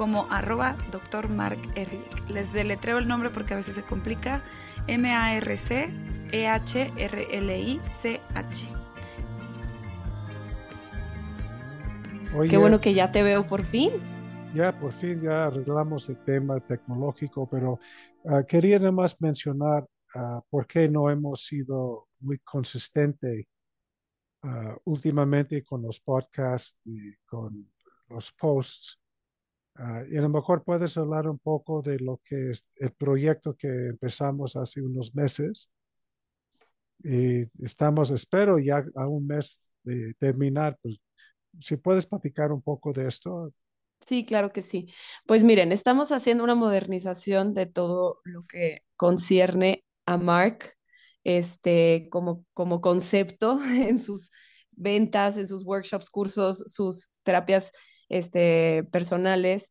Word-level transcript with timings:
como 0.00 0.26
arroba 0.30 0.78
Dr. 0.90 1.28
Mark 1.28 1.60
Ehrlich. 1.74 2.26
Les 2.30 2.54
deletreo 2.54 2.96
el 2.96 3.06
nombre 3.06 3.28
porque 3.28 3.52
a 3.52 3.58
veces 3.58 3.74
se 3.74 3.82
complica. 3.82 4.42
M-A-R-C-E-H-R-L-I-C-H. 4.86 5.88
Qué 12.48 12.56
bueno 12.56 12.80
que 12.80 12.94
ya 12.94 13.12
te 13.12 13.22
veo 13.22 13.46
por 13.46 13.62
fin. 13.62 13.90
Ya, 14.54 14.72
por 14.80 14.92
fin 14.92 15.20
ya 15.20 15.48
arreglamos 15.48 16.08
el 16.08 16.16
tema 16.24 16.58
tecnológico, 16.60 17.46
pero 17.46 17.78
uh, 18.22 18.42
quería 18.48 18.78
además 18.78 19.20
mencionar 19.20 19.86
uh, 20.14 20.40
por 20.48 20.66
qué 20.66 20.88
no 20.88 21.10
hemos 21.10 21.44
sido 21.44 22.08
muy 22.20 22.38
consistentes 22.38 23.44
uh, 24.44 24.78
últimamente 24.84 25.62
con 25.62 25.82
los 25.82 26.00
podcasts 26.00 26.80
y 26.86 27.14
con 27.26 27.70
los 28.08 28.32
posts. 28.32 28.98
Ah, 29.82 30.04
y 30.10 30.18
a 30.18 30.20
lo 30.20 30.28
mejor 30.28 30.62
puedes 30.62 30.98
hablar 30.98 31.26
un 31.26 31.38
poco 31.38 31.80
de 31.80 31.98
lo 31.98 32.20
que 32.22 32.50
es 32.50 32.66
el 32.76 32.92
proyecto 32.92 33.56
que 33.56 33.68
empezamos 33.68 34.54
hace 34.54 34.82
unos 34.82 35.14
meses. 35.14 35.70
Y 37.02 37.40
estamos, 37.64 38.10
espero, 38.10 38.58
ya 38.58 38.84
a 38.94 39.08
un 39.08 39.26
mes 39.26 39.72
de 39.82 40.12
terminar. 40.18 40.78
Pues, 40.82 41.00
si 41.58 41.76
puedes 41.76 42.04
platicar 42.04 42.52
un 42.52 42.60
poco 42.60 42.92
de 42.92 43.08
esto. 43.08 43.54
Sí, 44.06 44.26
claro 44.26 44.52
que 44.52 44.60
sí. 44.60 44.92
Pues 45.24 45.44
miren, 45.44 45.72
estamos 45.72 46.12
haciendo 46.12 46.44
una 46.44 46.54
modernización 46.54 47.54
de 47.54 47.64
todo 47.64 48.20
lo 48.24 48.44
que 48.44 48.82
concierne 48.96 49.82
a 50.04 50.18
Mark, 50.18 50.74
este, 51.24 52.08
como, 52.10 52.44
como 52.52 52.82
concepto 52.82 53.58
en 53.64 53.98
sus 53.98 54.30
ventas, 54.72 55.38
en 55.38 55.46
sus 55.48 55.64
workshops, 55.64 56.10
cursos, 56.10 56.58
sus 56.66 57.08
terapias 57.22 57.72
este, 58.10 58.84
personales. 58.92 59.70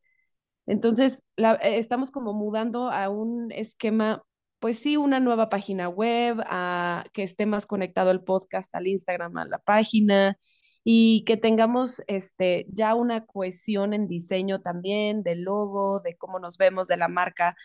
Entonces, 0.66 1.24
eh, 1.38 1.58
estamos 1.62 2.12
como 2.12 2.34
mudando 2.34 2.92
a 2.92 3.10
un 3.10 3.52
esquema, 3.52 4.24
pues 4.60 4.80
sí, 4.80 4.98
una 4.98 5.20
nueva 5.20 5.50
página 5.50 5.90
web, 5.90 6.42
a 6.48 7.04
que 7.14 7.24
esté 7.24 7.46
más 7.46 7.68
conectado 7.68 8.12
el 8.12 8.24
podcast 8.24 8.74
al 8.76 8.88
Instagram, 8.88 9.38
a 9.38 9.46
la 9.46 9.60
página, 9.60 10.38
y 10.84 11.24
que 11.26 11.38
tengamos 11.38 12.02
este, 12.08 12.66
ya 12.70 12.96
una 12.96 13.26
cohesión 13.26 13.94
en 13.94 14.08
diseño 14.08 14.62
también, 14.62 15.24
del 15.24 15.44
logo, 15.44 16.00
de 16.02 16.18
cómo 16.18 16.40
nos 16.40 16.58
vemos, 16.58 16.88
de 16.88 16.98
la 16.98 17.08
marca. 17.08 17.56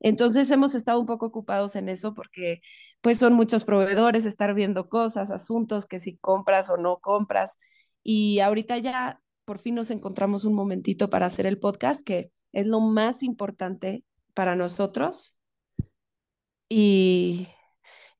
Entonces 0.00 0.50
hemos 0.50 0.74
estado 0.74 1.00
un 1.00 1.06
poco 1.06 1.26
ocupados 1.26 1.76
en 1.76 1.88
eso 1.88 2.14
porque 2.14 2.60
pues 3.00 3.18
son 3.18 3.34
muchos 3.34 3.64
proveedores, 3.64 4.26
estar 4.26 4.54
viendo 4.54 4.88
cosas, 4.88 5.30
asuntos, 5.30 5.86
que 5.86 6.00
si 6.00 6.16
compras 6.18 6.70
o 6.70 6.76
no 6.76 6.98
compras. 7.00 7.56
Y 8.02 8.40
ahorita 8.40 8.78
ya 8.78 9.21
por 9.44 9.58
fin 9.58 9.74
nos 9.74 9.90
encontramos 9.90 10.44
un 10.44 10.54
momentito 10.54 11.10
para 11.10 11.26
hacer 11.26 11.46
el 11.46 11.58
podcast, 11.58 12.02
que 12.02 12.30
es 12.52 12.66
lo 12.66 12.80
más 12.80 13.22
importante 13.22 14.04
para 14.34 14.56
nosotros. 14.56 15.38
Y, 16.68 17.48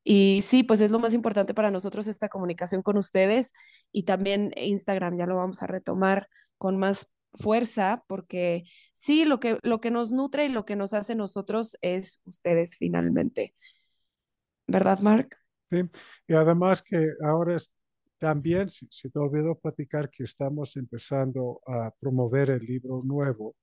y 0.05 0.41
sí, 0.43 0.63
pues 0.63 0.81
es 0.81 0.91
lo 0.91 0.99
más 0.99 1.15
importante 1.15 1.55
para 1.55 1.71
nosotros 1.71 2.07
esta 2.07 2.29
comunicación 2.29 2.83
con 2.83 2.97
ustedes 2.97 3.53
y 3.93 4.03
también 4.03 4.53
Instagram 4.57 5.19
ya 5.19 5.27
lo 5.27 5.37
vamos 5.37 5.63
a 5.63 5.67
retomar 5.67 6.29
con 6.59 6.77
más 6.77 7.13
fuerza 7.35 8.05
porque 8.09 8.65
sí, 8.93 9.25
lo 9.25 9.41
que, 9.41 9.59
lo 9.63 9.81
que 9.81 9.91
nos 9.91 10.13
nutre 10.13 10.47
y 10.47 10.49
lo 10.49 10.65
que 10.65 10.77
nos 10.77 10.93
hace 10.93 11.15
nosotros 11.15 11.77
es 11.81 12.21
ustedes 12.27 12.77
finalmente. 12.77 13.55
¿Verdad, 14.67 15.01
Mark? 15.01 15.37
Sí, 15.71 15.83
y 16.27 16.35
además 16.35 16.83
que 16.83 17.09
ahora 17.25 17.57
es, 17.57 17.73
también, 18.23 18.71
si, 18.71 18.87
te 19.11 19.19
olvidó 19.19 19.59
platicar 19.59 20.09
que 20.09 20.23
estamos 20.23 20.77
empezando 20.77 21.61
a 21.67 21.91
promover 21.99 22.51
el 22.51 22.65
libro 22.65 23.01
nuevo. 23.03 23.57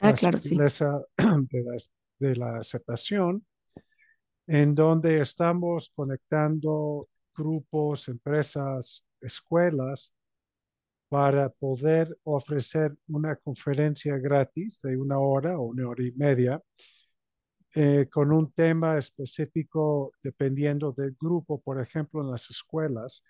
Ah, 0.00 0.12
claro, 0.12 0.38
sí. 0.38 0.56
De 0.58 1.62
la, 1.62 1.76
de 2.18 2.34
la 2.34 2.58
aceptación, 2.58 3.46
en 4.48 4.74
donde 4.74 5.20
estamos 5.20 5.92
conectando 5.94 7.08
grupos, 7.32 8.08
empresas, 8.08 9.06
escuelas 9.20 10.12
para 11.08 11.48
poder 11.48 12.08
ofrecer 12.24 12.92
una 13.06 13.36
conferencia 13.36 14.18
gratis 14.18 14.80
de 14.80 14.96
una 14.96 15.20
hora 15.20 15.60
o 15.60 15.66
una 15.66 15.88
hora 15.88 16.02
y 16.02 16.10
media 16.10 16.60
eh, 17.72 18.08
con 18.10 18.32
un 18.32 18.50
tema 18.50 18.98
específico 18.98 20.12
dependiendo 20.20 20.90
del 20.90 21.14
grupo, 21.20 21.60
por 21.60 21.80
ejemplo, 21.80 22.22
en 22.22 22.32
las 22.32 22.50
escuelas 22.50 23.22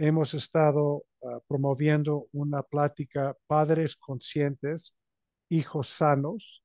hemos 0.00 0.32
estado 0.34 1.04
ah, 1.22 1.40
promoviendo 1.46 2.28
una 2.32 2.62
plática 2.62 3.36
Padres 3.46 3.96
Conscientes, 3.96 4.96
Hijos 5.50 5.88
Sanos, 5.88 6.64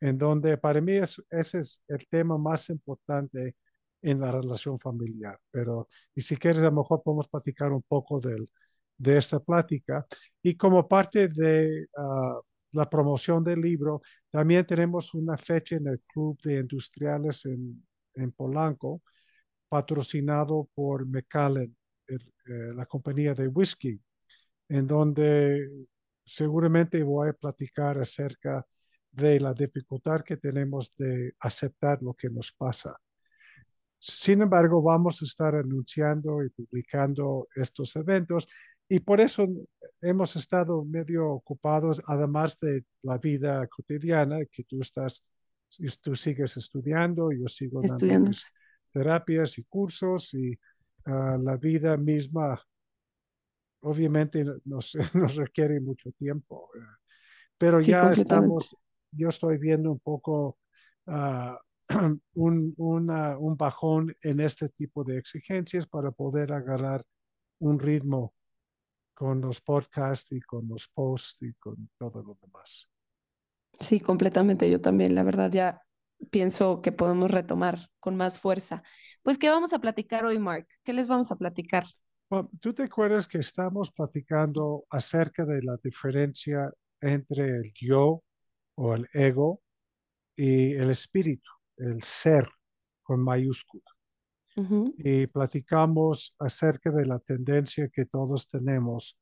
en 0.00 0.18
donde 0.18 0.58
para 0.58 0.80
mí 0.82 0.92
ese 0.92 1.58
es 1.58 1.82
el 1.88 2.06
tema 2.08 2.36
más 2.36 2.68
importante 2.68 3.56
en 4.02 4.20
la 4.20 4.30
relación 4.30 4.78
familiar. 4.78 5.40
Pero, 5.50 5.88
y 6.14 6.20
si 6.20 6.36
quieres, 6.36 6.62
a 6.62 6.66
lo 6.66 6.82
mejor 6.82 7.02
podemos 7.02 7.28
platicar 7.28 7.72
un 7.72 7.82
poco 7.82 8.20
del, 8.20 8.50
de 8.98 9.16
esta 9.16 9.40
plática. 9.40 10.06
Y 10.42 10.54
como 10.56 10.86
parte 10.86 11.28
de 11.28 11.86
ah, 11.96 12.38
la 12.72 12.90
promoción 12.90 13.42
del 13.42 13.60
libro, 13.62 14.02
también 14.30 14.66
tenemos 14.66 15.14
una 15.14 15.38
fecha 15.38 15.76
en 15.76 15.88
el 15.88 16.00
Club 16.02 16.38
de 16.42 16.58
Industriales 16.60 17.46
en, 17.46 17.86
en 18.14 18.32
Polanco, 18.32 19.02
patrocinado 19.68 20.68
por 20.74 21.06
McAllen 21.06 21.74
la 22.46 22.86
compañía 22.86 23.34
de 23.34 23.48
whisky, 23.48 24.00
en 24.68 24.86
donde 24.86 25.86
seguramente 26.24 27.02
voy 27.02 27.28
a 27.30 27.32
platicar 27.32 27.98
acerca 27.98 28.64
de 29.10 29.40
la 29.40 29.54
dificultad 29.54 30.22
que 30.22 30.36
tenemos 30.36 30.94
de 30.96 31.34
aceptar 31.40 32.02
lo 32.02 32.14
que 32.14 32.28
nos 32.30 32.52
pasa. 32.52 32.96
Sin 33.98 34.42
embargo, 34.42 34.82
vamos 34.82 35.22
a 35.22 35.24
estar 35.24 35.54
anunciando 35.54 36.42
y 36.42 36.50
publicando 36.50 37.48
estos 37.54 37.96
eventos 37.96 38.46
y 38.88 39.00
por 39.00 39.20
eso 39.20 39.48
hemos 40.02 40.36
estado 40.36 40.84
medio 40.84 41.30
ocupados, 41.30 42.02
además 42.06 42.58
de 42.60 42.84
la 43.02 43.18
vida 43.18 43.66
cotidiana, 43.68 44.44
que 44.44 44.64
tú 44.64 44.80
estás, 44.82 45.24
tú 46.02 46.14
sigues 46.14 46.56
estudiando, 46.56 47.32
yo 47.32 47.48
sigo 47.48 47.80
dando 47.80 48.30
terapias 48.92 49.58
y 49.58 49.64
cursos 49.64 50.34
y 50.34 50.58
la 51.06 51.56
vida 51.56 51.96
misma 51.96 52.60
obviamente 53.84 54.44
nos, 54.64 54.94
nos, 55.14 55.36
requiere 55.36 55.80
mucho 55.80 56.10
tiempo, 56.12 56.70
pero 57.58 57.80
ya 57.80 58.10
estamos, 58.12 58.76
yo 59.10 59.28
estoy 59.28 59.58
viendo 59.58 59.92
un 59.92 60.00
poco 60.00 60.58
uh, 61.06 61.54
un, 62.34 62.74
una, 62.76 63.38
un 63.38 63.56
bajón 63.56 64.14
en 64.22 64.40
este 64.40 64.68
tipo 64.70 65.04
de 65.04 65.18
exigencias 65.18 65.86
para 65.86 66.10
poder 66.10 66.52
agarrar 66.52 67.04
un 67.58 67.78
ritmo 67.78 68.34
con 69.12 69.40
los 69.40 69.60
podcasts 69.60 70.32
y 70.32 70.40
con 70.40 70.66
los 70.66 70.88
posts 70.88 71.42
y 71.42 71.52
con 71.54 71.88
todo 71.98 72.22
lo 72.22 72.36
demás. 72.42 72.88
Sí, 73.78 74.00
completamente. 74.00 74.68
Yo 74.70 74.80
también, 74.80 75.14
la 75.14 75.22
verdad, 75.22 75.50
ya 75.52 75.83
pienso 76.30 76.80
que 76.82 76.92
podemos 76.92 77.30
retomar 77.30 77.78
con 78.00 78.16
más 78.16 78.40
fuerza. 78.40 78.82
Pues, 79.22 79.38
¿qué 79.38 79.48
vamos 79.48 79.72
a 79.72 79.78
platicar 79.78 80.24
hoy, 80.24 80.38
Mark? 80.38 80.66
¿Qué 80.82 80.92
les 80.92 81.06
vamos 81.06 81.30
a 81.30 81.36
platicar? 81.36 81.84
¿Tú 82.60 82.74
te 82.74 82.84
acuerdas 82.84 83.28
que 83.28 83.38
estamos 83.38 83.92
platicando 83.92 84.84
acerca 84.90 85.44
de 85.44 85.62
la 85.62 85.76
diferencia 85.82 86.72
entre 87.00 87.50
el 87.50 87.72
yo 87.74 88.22
o 88.74 88.94
el 88.94 89.08
ego 89.12 89.62
y 90.34 90.72
el 90.74 90.90
espíritu, 90.90 91.48
el 91.76 92.02
ser 92.02 92.48
con 93.02 93.22
mayúscula? 93.22 93.84
Y 94.98 95.26
platicamos 95.26 96.34
acerca 96.38 96.90
de 96.90 97.06
la 97.06 97.18
tendencia 97.18 97.88
que 97.88 98.06
todos 98.06 98.48
tenemos 98.48 99.16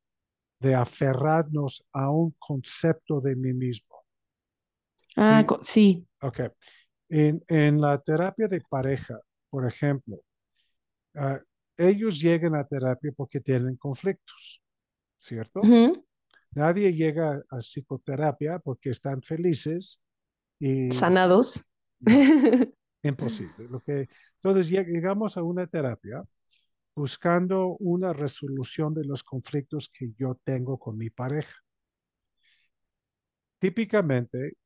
de 0.59 0.75
aferrarnos 0.75 1.83
a 1.91 2.09
un 2.09 2.33
concepto 2.39 3.19
de 3.19 3.35
mí 3.35 3.53
mismo. 3.53 3.97
Ah, 5.17 5.45
sí. 5.61 6.07
Ok. 6.21 6.39
En, 7.09 7.43
en 7.47 7.79
la 7.79 7.99
terapia 7.99 8.47
de 8.47 8.61
pareja, 8.61 9.19
por 9.49 9.67
ejemplo, 9.67 10.17
uh, 11.15 11.37
ellos 11.77 12.19
llegan 12.19 12.55
a 12.55 12.65
terapia 12.65 13.11
porque 13.15 13.39
tienen 13.39 13.75
conflictos, 13.75 14.61
¿cierto? 15.17 15.61
Nadie 16.51 16.93
llega 16.93 17.41
a 17.49 17.57
psicoterapia 17.57 18.59
porque 18.59 18.91
están 18.91 19.21
felices 19.21 20.01
y 20.59 20.91
sanados. 20.91 21.69
imposible. 23.03 23.67
Lo 23.69 23.81
que, 23.81 24.07
entonces 24.35 24.69
llegamos 24.69 25.37
a 25.37 25.43
una 25.43 25.67
terapia 25.67 26.23
buscando 26.95 27.75
una 27.79 28.13
resolución 28.13 28.93
de 28.93 29.05
los 29.05 29.23
conflictos 29.23 29.89
que 29.89 30.11
yo 30.15 30.39
tengo 30.43 30.77
con 30.77 30.97
mi 30.97 31.09
pareja. 31.09 31.55
Típicamente, 33.57 34.57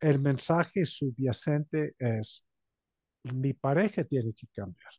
el 0.00 0.20
mensaje 0.20 0.84
subyacente 0.84 1.94
es, 1.98 2.44
mi 3.34 3.52
pareja 3.52 4.04
tiene 4.04 4.32
que 4.34 4.46
cambiar. 4.54 4.92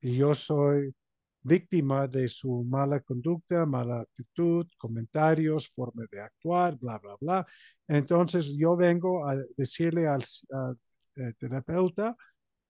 Y 0.00 0.16
yo 0.16 0.34
soy 0.34 0.94
víctima 1.42 2.06
de 2.06 2.28
su 2.28 2.64
mala 2.64 3.00
conducta, 3.00 3.64
mala 3.66 4.00
actitud, 4.00 4.66
comentarios, 4.76 5.68
forma 5.70 6.04
de 6.10 6.20
actuar, 6.20 6.76
bla, 6.76 6.98
bla, 6.98 7.16
bla. 7.20 7.46
Entonces 7.88 8.54
yo 8.56 8.76
vengo 8.76 9.26
a 9.26 9.36
decirle 9.56 10.06
al, 10.06 10.22
al 10.50 11.34
terapeuta 11.36 12.16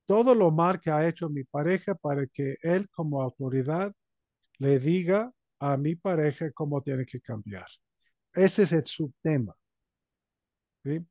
todo 0.07 0.35
lo 0.35 0.51
mal 0.51 0.81
que 0.81 0.91
ha 0.91 1.07
hecho 1.09 1.29
mi 1.29 1.45
pareja 1.45 1.95
para 1.95 2.27
que 2.27 2.57
él 2.63 2.89
como 2.91 3.23
autoridad 3.23 3.93
le 4.59 4.79
diga 4.79 5.33
a 5.61 5.77
mi 5.77 5.95
pareja 5.95 6.51
cómo 6.53 6.81
tiene 6.81 7.07
que 7.07 7.21
cambiar. 7.21 7.67
Ese 8.33 8.63
es 8.63 8.73
el 8.73 8.85
subtema. 8.85 9.55
¿Sí? 10.85 11.07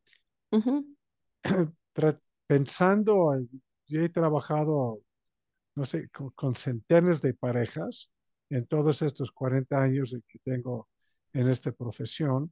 Pensando, 2.47 3.35
yo 3.87 4.01
he 4.01 4.09
trabajado, 4.09 5.01
no 5.75 5.85
sé, 5.85 6.09
con, 6.09 6.31
con, 6.31 6.55
centenas 6.55 7.21
de 7.21 7.33
parejas 7.33 8.11
en 8.49 8.65
todos 8.65 9.01
estos 9.01 9.31
40 9.31 9.79
años 9.79 10.15
que 10.27 10.39
tengo 10.39 10.87
en 11.33 11.47
esta 11.49 11.71
profesión. 11.71 12.51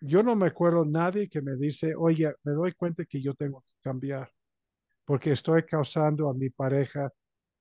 Yo 0.00 0.22
no 0.22 0.36
me 0.36 0.48
acuerdo 0.48 0.84
nadie 0.84 1.28
que 1.28 1.40
me 1.40 1.56
dice, 1.56 1.94
oye, 1.96 2.34
me 2.42 2.52
doy 2.52 2.72
cuenta 2.72 3.04
que 3.04 3.22
yo 3.22 3.34
tengo 3.34 3.62
que 3.62 3.80
cambiar 3.82 4.30
porque 5.06 5.30
estoy 5.30 5.62
causando 5.62 6.28
a 6.28 6.34
mi 6.34 6.50
pareja 6.50 7.10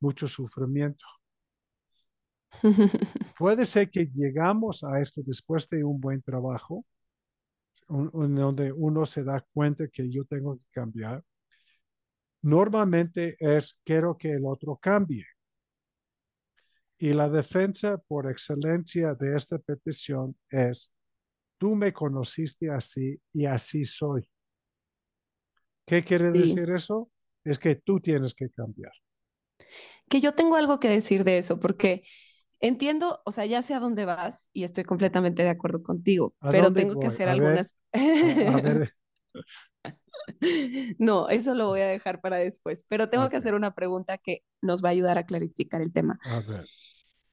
mucho 0.01 0.27
sufrimiento. 0.27 1.05
Puede 3.37 3.65
ser 3.65 3.89
que 3.89 4.07
llegamos 4.07 4.83
a 4.83 4.99
esto 4.99 5.21
después 5.23 5.67
de 5.69 5.83
un 5.83 6.01
buen 6.01 6.21
trabajo, 6.21 6.83
donde 7.87 8.71
uno 8.71 9.05
se 9.05 9.23
da 9.23 9.45
cuenta 9.53 9.87
que 9.87 10.09
yo 10.09 10.25
tengo 10.25 10.57
que 10.57 10.65
cambiar. 10.71 11.23
Normalmente 12.41 13.35
es 13.39 13.79
quiero 13.83 14.17
que 14.17 14.33
el 14.33 14.45
otro 14.45 14.77
cambie. 14.77 15.25
Y 16.97 17.13
la 17.13 17.27
defensa 17.29 17.97
por 17.97 18.29
excelencia 18.29 19.13
de 19.13 19.35
esta 19.35 19.57
petición 19.59 20.37
es, 20.49 20.93
tú 21.57 21.75
me 21.75 21.91
conociste 21.91 22.69
así 22.69 23.19
y 23.33 23.45
así 23.45 23.83
soy. 23.83 24.27
¿Qué 25.85 26.03
quiere 26.03 26.31
decir 26.31 26.69
eso? 26.71 27.11
Es 27.43 27.59
que 27.59 27.75
tú 27.75 27.99
tienes 27.99 28.33
que 28.33 28.49
cambiar. 28.49 28.93
Que 30.09 30.21
yo 30.21 30.33
tengo 30.33 30.55
algo 30.55 30.79
que 30.79 30.89
decir 30.89 31.23
de 31.23 31.37
eso, 31.37 31.59
porque 31.59 32.03
entiendo, 32.67 33.21
o 33.25 33.31
sea, 33.31 33.45
ya 33.45 33.61
sé 33.61 33.73
a 33.73 33.79
dónde 33.79 34.05
vas 34.05 34.49
y 34.53 34.63
estoy 34.63 34.83
completamente 34.83 35.43
de 35.43 35.49
acuerdo 35.49 35.83
contigo, 35.83 36.33
pero 36.39 36.73
tengo 36.73 36.99
que 36.99 37.07
hacer 37.07 37.29
algunas... 37.29 37.75
no, 40.97 41.29
eso 41.29 41.53
lo 41.53 41.67
voy 41.67 41.81
a 41.81 41.87
dejar 41.87 42.21
para 42.21 42.37
después, 42.37 42.85
pero 42.87 43.09
tengo 43.09 43.29
que 43.29 43.37
hacer 43.37 43.53
una 43.53 43.75
pregunta 43.75 44.17
que 44.17 44.43
nos 44.61 44.83
va 44.83 44.89
a 44.89 44.91
ayudar 44.91 45.17
a 45.17 45.25
clarificar 45.25 45.81
el 45.81 45.93
tema. 45.93 46.19
A 46.23 46.39
ver. 46.41 46.65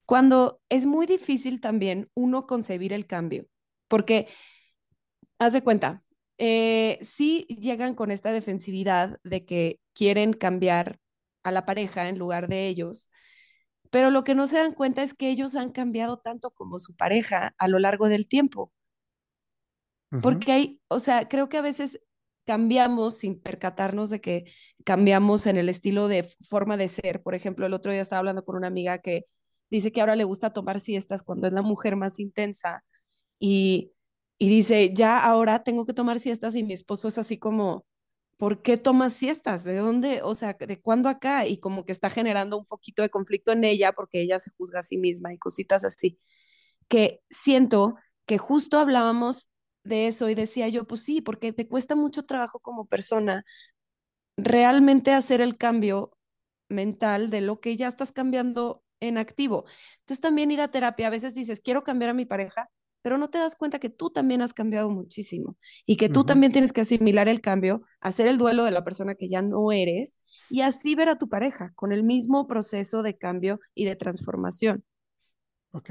Cuando 0.04 0.60
es 0.68 0.84
muy 0.86 1.06
difícil 1.06 1.60
también 1.60 2.10
uno 2.14 2.46
concebir 2.46 2.92
el 2.92 3.06
cambio, 3.06 3.46
porque, 3.88 4.28
haz 5.38 5.52
de 5.52 5.62
cuenta, 5.62 6.02
eh, 6.38 6.98
sí 7.02 7.46
llegan 7.48 7.94
con 7.94 8.10
esta 8.10 8.32
defensividad 8.32 9.18
de 9.22 9.44
que 9.44 9.80
quieren 9.94 10.32
cambiar 10.32 10.98
a 11.42 11.50
la 11.50 11.64
pareja 11.64 12.08
en 12.08 12.18
lugar 12.18 12.48
de 12.48 12.68
ellos, 12.68 13.10
pero 13.92 14.10
lo 14.10 14.24
que 14.24 14.34
no 14.34 14.46
se 14.46 14.56
dan 14.56 14.72
cuenta 14.72 15.02
es 15.02 15.12
que 15.12 15.28
ellos 15.28 15.54
han 15.54 15.70
cambiado 15.70 16.16
tanto 16.18 16.50
como 16.52 16.78
su 16.78 16.96
pareja 16.96 17.54
a 17.58 17.68
lo 17.68 17.78
largo 17.78 18.08
del 18.08 18.26
tiempo. 18.26 18.72
Porque 20.22 20.52
hay, 20.52 20.80
o 20.88 20.98
sea, 20.98 21.28
creo 21.28 21.50
que 21.50 21.58
a 21.58 21.62
veces 21.62 22.00
cambiamos 22.46 23.18
sin 23.18 23.38
percatarnos 23.38 24.08
de 24.08 24.22
que 24.22 24.44
cambiamos 24.84 25.46
en 25.46 25.58
el 25.58 25.68
estilo 25.68 26.08
de 26.08 26.22
forma 26.48 26.78
de 26.78 26.88
ser. 26.88 27.22
Por 27.22 27.34
ejemplo, 27.34 27.66
el 27.66 27.74
otro 27.74 27.92
día 27.92 28.00
estaba 28.00 28.20
hablando 28.20 28.46
con 28.46 28.56
una 28.56 28.68
amiga 28.68 28.96
que 28.96 29.26
dice 29.68 29.92
que 29.92 30.00
ahora 30.00 30.16
le 30.16 30.24
gusta 30.24 30.54
tomar 30.54 30.80
siestas 30.80 31.22
cuando 31.22 31.46
es 31.46 31.52
la 31.52 31.62
mujer 31.62 31.96
más 31.96 32.18
intensa 32.18 32.82
y, 33.38 33.92
y 34.38 34.48
dice, 34.48 34.94
ya 34.94 35.22
ahora 35.22 35.64
tengo 35.64 35.84
que 35.84 35.92
tomar 35.92 36.18
siestas 36.18 36.56
y 36.56 36.62
mi 36.62 36.72
esposo 36.72 37.08
es 37.08 37.18
así 37.18 37.38
como, 37.38 37.84
¿por 38.36 38.62
qué 38.62 38.76
tomas 38.76 39.12
siestas? 39.14 39.64
¿De 39.64 39.76
dónde? 39.76 40.20
O 40.22 40.34
sea, 40.34 40.54
¿de 40.54 40.80
cuándo 40.80 41.08
acá? 41.08 41.46
Y 41.46 41.58
como 41.58 41.84
que 41.84 41.92
está 41.92 42.10
generando 42.10 42.58
un 42.58 42.66
poquito 42.66 43.02
de 43.02 43.10
conflicto 43.10 43.52
en 43.52 43.64
ella 43.64 43.92
porque 43.92 44.20
ella 44.22 44.38
se 44.38 44.50
juzga 44.50 44.80
a 44.80 44.82
sí 44.82 44.98
misma 44.98 45.32
y 45.32 45.38
cositas 45.38 45.84
así. 45.84 46.18
Que 46.88 47.22
siento 47.30 47.96
que 48.26 48.38
justo 48.38 48.78
hablábamos 48.80 49.50
de 49.84 50.08
eso 50.08 50.28
y 50.30 50.34
decía 50.34 50.68
yo, 50.68 50.86
pues 50.86 51.02
sí, 51.04 51.20
porque 51.22 51.52
te 51.52 51.68
cuesta 51.68 51.96
mucho 51.96 52.24
trabajo 52.24 52.60
como 52.60 52.86
persona 52.86 53.44
realmente 54.36 55.12
hacer 55.12 55.40
el 55.40 55.56
cambio 55.56 56.16
mental 56.68 57.30
de 57.30 57.40
lo 57.42 57.60
que 57.60 57.76
ya 57.76 57.88
estás 57.88 58.12
cambiando 58.12 58.82
en 59.00 59.18
activo. 59.18 59.64
Entonces 60.00 60.20
también 60.20 60.50
ir 60.50 60.60
a 60.60 60.70
terapia, 60.70 61.08
a 61.08 61.10
veces 61.10 61.34
dices, 61.34 61.60
quiero 61.60 61.84
cambiar 61.84 62.10
a 62.10 62.14
mi 62.14 62.24
pareja, 62.26 62.70
pero 63.02 63.18
no 63.18 63.28
te 63.28 63.38
das 63.38 63.56
cuenta 63.56 63.78
que 63.78 63.90
tú 63.90 64.10
también 64.10 64.42
has 64.42 64.54
cambiado 64.54 64.88
muchísimo 64.88 65.56
y 65.84 65.96
que 65.96 66.08
tú 66.08 66.24
también 66.24 66.52
tienes 66.52 66.72
que 66.72 66.80
asimilar 66.80 67.28
el 67.28 67.40
cambio, 67.40 67.82
hacer 68.00 68.28
el 68.28 68.38
duelo 68.38 68.64
de 68.64 68.70
la 68.70 68.84
persona 68.84 69.14
que 69.14 69.28
ya 69.28 69.42
no 69.42 69.72
eres 69.72 70.18
y 70.48 70.62
así 70.62 70.94
ver 70.94 71.08
a 71.08 71.18
tu 71.18 71.28
pareja 71.28 71.72
con 71.74 71.92
el 71.92 72.04
mismo 72.04 72.46
proceso 72.46 73.02
de 73.02 73.18
cambio 73.18 73.60
y 73.74 73.84
de 73.84 73.96
transformación. 73.96 74.84
Ok. 75.72 75.90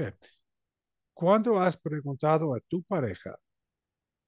¿Cuándo 1.12 1.60
has 1.60 1.76
preguntado 1.76 2.54
a 2.54 2.60
tu 2.60 2.82
pareja 2.82 3.38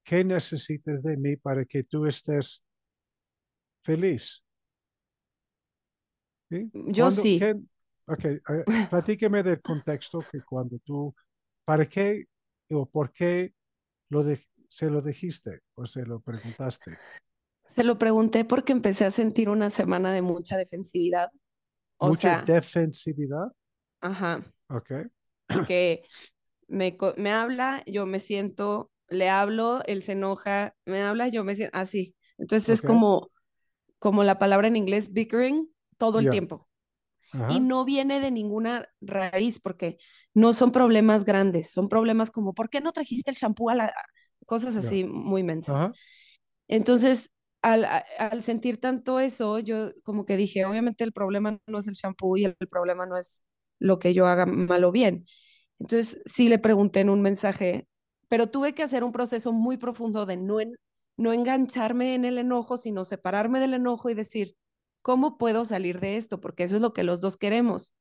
qué 0.04 0.22
necesitas 0.22 1.02
de 1.02 1.16
mí 1.16 1.36
para 1.36 1.64
que 1.64 1.82
tú 1.82 2.06
estés 2.06 2.62
feliz? 3.82 4.44
Yo 6.72 7.10
sí. 7.10 7.40
Ok, 8.06 8.26
platíqueme 8.90 9.42
del 9.42 9.62
contexto 9.62 10.20
que 10.30 10.42
cuando 10.42 10.78
tú, 10.84 11.14
¿para 11.64 11.86
qué 11.86 12.26
o 12.70 12.86
por 12.86 13.12
qué 13.12 13.54
lo 14.08 14.22
se 14.68 14.90
lo 14.90 15.00
dijiste 15.00 15.60
o 15.74 15.86
se 15.86 16.04
lo 16.04 16.20
preguntaste? 16.20 16.96
Se 17.68 17.84
lo 17.84 17.98
pregunté 17.98 18.44
porque 18.44 18.72
empecé 18.72 19.04
a 19.04 19.10
sentir 19.10 19.48
una 19.48 19.70
semana 19.70 20.12
de 20.12 20.22
mucha 20.22 20.56
defensividad. 20.56 21.30
O 21.98 22.08
¿Mucha 22.08 22.42
defensividad? 22.42 23.52
Ajá. 24.00 24.44
Ok. 24.68 24.92
Que 25.66 26.02
me, 26.68 26.96
me 27.16 27.30
habla, 27.30 27.82
yo 27.86 28.06
me 28.06 28.20
siento, 28.20 28.90
le 29.08 29.28
hablo, 29.28 29.82
él 29.86 30.02
se 30.02 30.12
enoja, 30.12 30.74
me 30.84 31.02
habla, 31.02 31.28
yo 31.28 31.44
me 31.44 31.56
siento 31.56 31.76
así. 31.76 32.14
Entonces 32.38 32.68
es 32.68 32.82
como, 32.82 33.30
como 33.98 34.24
la 34.24 34.38
palabra 34.38 34.68
en 34.68 34.76
inglés, 34.76 35.12
bickering, 35.12 35.70
todo 35.96 36.18
el 36.18 36.28
tiempo. 36.30 36.68
Y 37.50 37.60
no 37.60 37.84
viene 37.84 38.20
de 38.20 38.30
ninguna 38.30 38.88
raíz, 39.00 39.58
porque 39.58 39.98
no 40.34 40.52
son 40.52 40.72
problemas 40.72 41.24
grandes, 41.24 41.70
son 41.72 41.88
problemas 41.88 42.30
como, 42.30 42.54
¿por 42.54 42.70
qué 42.70 42.80
no 42.80 42.92
trajiste 42.92 43.30
el 43.30 43.36
shampoo 43.36 43.70
a 43.70 43.74
la... 43.74 43.94
Cosas 44.46 44.76
así 44.76 45.04
muy 45.04 45.42
mensas. 45.42 45.90
Entonces, 46.68 47.30
al, 47.62 47.86
al, 48.18 48.42
sentir 48.42 48.78
tanto 48.78 49.20
eso, 49.20 49.58
yo 49.58 49.92
como 50.02 50.26
que 50.26 50.36
dije, 50.36 50.66
obviamente 50.66 51.02
el 51.02 51.12
problema 51.12 51.58
no 51.66 51.78
es 51.78 51.88
el 51.88 51.94
shampoo 51.94 52.36
y 52.36 52.44
el, 52.44 52.54
problema 52.68 53.06
no 53.06 53.16
es 53.16 53.42
lo 53.78 53.98
que 53.98 54.12
yo 54.12 54.26
haga 54.26 54.44
mal 54.44 54.84
o 54.84 54.92
bien. 54.92 55.24
Entonces, 55.78 56.20
sí 56.26 56.48
le 56.48 56.58
pregunté 56.58 57.00
en 57.00 57.08
un 57.08 57.22
mensaje, 57.22 57.88
pero 58.28 58.50
tuve 58.50 58.74
que 58.74 58.82
hacer 58.82 59.02
un 59.02 59.12
proceso 59.12 59.52
muy 59.52 59.78
profundo 59.78 60.26
de 60.26 60.36
no, 60.36 60.60
en, 60.60 60.74
no 61.16 61.32
engancharme 61.32 62.14
en 62.14 62.26
el 62.26 62.36
enojo, 62.36 62.76
sino 62.76 63.04
separarme 63.04 63.60
del 63.60 63.74
enojo 63.74 64.10
y 64.10 64.14
decir, 64.14 64.54
¿cómo 65.04 65.36
puedo 65.36 65.66
salir 65.66 66.00
de 66.00 66.16
esto? 66.16 66.40
Porque 66.40 66.64
eso 66.64 66.76
es 66.76 66.82
lo 66.82 66.94
que 66.94 67.04
los 67.04 67.20
dos 67.20 67.36
queremos. 67.36 67.94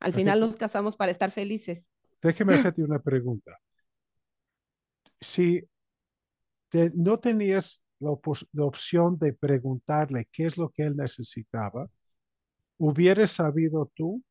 Al 0.00 0.14
final 0.14 0.40
nos 0.40 0.56
casamos 0.56 0.96
para 0.96 1.12
estar 1.12 1.30
felices. 1.30 1.90
Déjeme 2.22 2.54
hacerte 2.72 2.82
una 2.82 2.98
pregunta. 2.98 3.58
Si 5.20 5.62
no 6.94 7.20
tenías 7.20 7.84
la, 8.00 8.10
opción 8.64 9.18
de 9.18 9.34
preguntarle 9.34 10.28
qué 10.32 10.46
es 10.46 10.56
lo 10.56 10.70
que 10.70 10.84
él 10.84 10.96
necesitaba, 10.96 11.90
¿hubieras 12.78 13.32
sabido 13.32 13.92
tú 13.94 14.22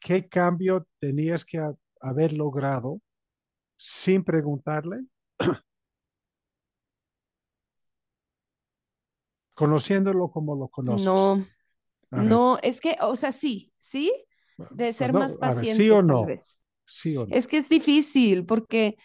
qué 0.00 0.26
cambio 0.26 0.86
tenías 0.98 1.44
que 1.44 1.60
haber 2.00 2.32
logrado 2.32 3.02
sin 3.76 4.24
preguntarle? 4.24 5.04
Conociéndolo 9.58 10.30
como 10.30 10.54
lo 10.54 10.68
conoces. 10.68 11.04
No, 11.04 11.44
no, 12.10 12.58
es 12.62 12.80
que, 12.80 12.96
o 13.00 13.16
sea, 13.16 13.32
sí, 13.32 13.72
sí, 13.76 14.12
de 14.70 14.92
ser 14.92 15.12
más 15.12 15.36
paciente. 15.36 15.82
¿Sí 15.82 15.90
o 15.90 16.00
no? 16.00 16.26
¿Sí 16.84 17.16
o 17.16 17.26
no? 17.26 17.34
Es 17.34 17.48
que 17.48 17.58
es 17.58 17.68
difícil 17.68 18.46
porque 18.46 18.96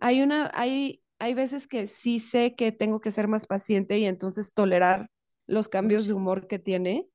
hay 0.00 0.20
una, 0.20 0.50
hay, 0.52 1.02
hay 1.20 1.34
veces 1.34 1.68
que 1.68 1.86
sí 1.86 2.18
sé 2.18 2.54
que 2.56 2.72
tengo 2.72 3.00
que 3.00 3.12
ser 3.12 3.28
más 3.28 3.46
paciente 3.46 3.98
y 3.98 4.04
entonces 4.04 4.52
tolerar 4.52 5.08
los 5.46 5.68
cambios 5.68 6.06
de 6.08 6.14
humor 6.14 6.48
que 6.48 6.58
tiene, 6.58 7.08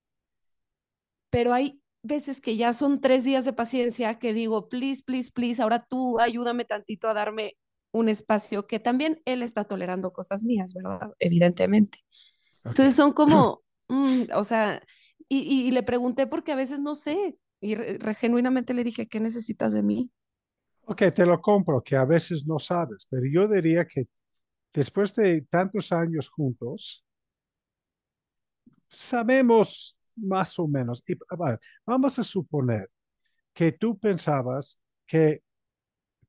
pero 1.29 1.53
hay 1.53 1.81
veces 2.01 2.39
que 2.39 2.55
ya 2.55 2.71
son 2.71 3.01
tres 3.01 3.23
días 3.23 3.45
de 3.45 3.53
paciencia 3.53 4.19
que 4.19 4.33
digo, 4.33 4.69
please, 4.69 5.03
please, 5.03 5.31
please, 5.33 5.61
ahora 5.61 5.85
tú 5.85 6.19
ayúdame 6.19 6.63
tantito 6.63 7.09
a 7.09 7.13
darme 7.13 7.57
un 7.91 8.09
espacio 8.09 8.67
que 8.67 8.79
también 8.79 9.21
él 9.25 9.41
está 9.41 9.63
tolerando 9.63 10.11
cosas 10.13 10.43
mías, 10.43 10.73
¿verdad? 10.73 11.11
Evidentemente. 11.19 11.99
Entonces 12.65 12.95
son 12.95 13.13
como, 13.13 13.63
mm, 13.87 14.23
o 14.35 14.43
sea, 14.43 14.81
y, 15.29 15.67
y, 15.67 15.71
le 15.71 15.83
pregunté 15.83 16.27
porque 16.27 16.51
a 16.51 16.55
veces 16.55 16.79
no 16.79 16.95
sé, 16.95 17.37
y 17.61 17.75
genuinamente 18.17 18.73
le 18.73 18.83
dije, 18.83 19.07
¿qué 19.07 19.19
necesitas 19.19 19.73
de 19.73 19.83
mí? 19.83 20.11
Ok, 20.85 21.03
te 21.13 21.25
lo 21.25 21.41
compro, 21.41 21.81
que 21.81 21.95
a 21.95 22.05
veces 22.05 22.45
no 22.45 22.59
sabes, 22.59 23.07
pero 23.09 23.23
yo 23.31 23.47
diría 23.47 23.85
que 23.85 24.07
después 24.73 25.15
de 25.15 25.41
tantos 25.49 25.91
años 25.91 26.29
juntos, 26.29 27.05
sabemos 28.89 29.97
más 30.15 30.57
o 30.59 30.67
menos. 30.67 31.03
Y, 31.07 31.15
vamos 31.85 32.19
a 32.19 32.23
suponer 32.23 32.89
que 33.53 33.71
tú 33.71 33.97
pensabas 33.97 34.79
que 35.05 35.43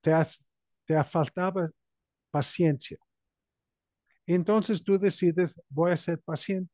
te, 0.01 0.13
has, 0.13 0.47
te 0.85 1.03
faltaba 1.05 1.69
paciencia. 2.31 2.99
Entonces 4.27 4.83
tú 4.85 4.99
decides, 4.99 5.61
voy 5.69 5.93
a 5.93 5.97
ser 5.97 6.21
paciente. 6.21 6.73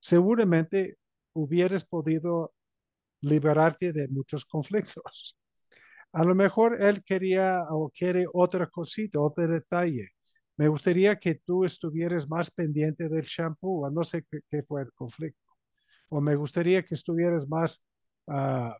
Seguramente 0.00 0.98
hubieras 1.34 1.84
podido 1.84 2.54
liberarte 3.20 3.92
de 3.92 4.08
muchos 4.08 4.44
conflictos. 4.44 5.36
A 6.12 6.24
lo 6.24 6.34
mejor 6.34 6.82
él 6.82 7.02
quería 7.04 7.64
o 7.70 7.90
quiere 7.90 8.26
otra 8.32 8.66
cosita, 8.68 9.20
otro 9.20 9.48
detalle. 9.48 10.08
Me 10.56 10.68
gustaría 10.68 11.18
que 11.18 11.36
tú 11.36 11.64
estuvieras 11.64 12.28
más 12.28 12.50
pendiente 12.50 13.08
del 13.08 13.24
shampoo, 13.24 13.88
no 13.90 14.04
sé 14.04 14.24
qué, 14.50 14.62
fue 14.62 14.82
el 14.82 14.92
conflicto. 14.92 15.40
O 16.10 16.20
me 16.20 16.36
gustaría 16.36 16.84
que 16.84 16.94
estuvieras 16.94 17.48
más 17.48 17.82
uh, 18.26 18.72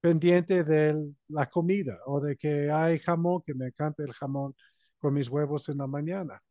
pendiente 0.00 0.64
de 0.64 1.14
la 1.28 1.46
comida 1.48 1.98
o 2.06 2.20
de 2.20 2.36
que 2.36 2.70
hay 2.70 2.98
jamón, 2.98 3.42
que 3.46 3.54
me 3.54 3.66
encanta 3.66 4.02
el 4.02 4.12
jamón 4.12 4.54
con 4.98 5.14
mis 5.14 5.28
huevos 5.28 5.68
en 5.68 5.78
la 5.78 5.86
mañana. 5.86 6.42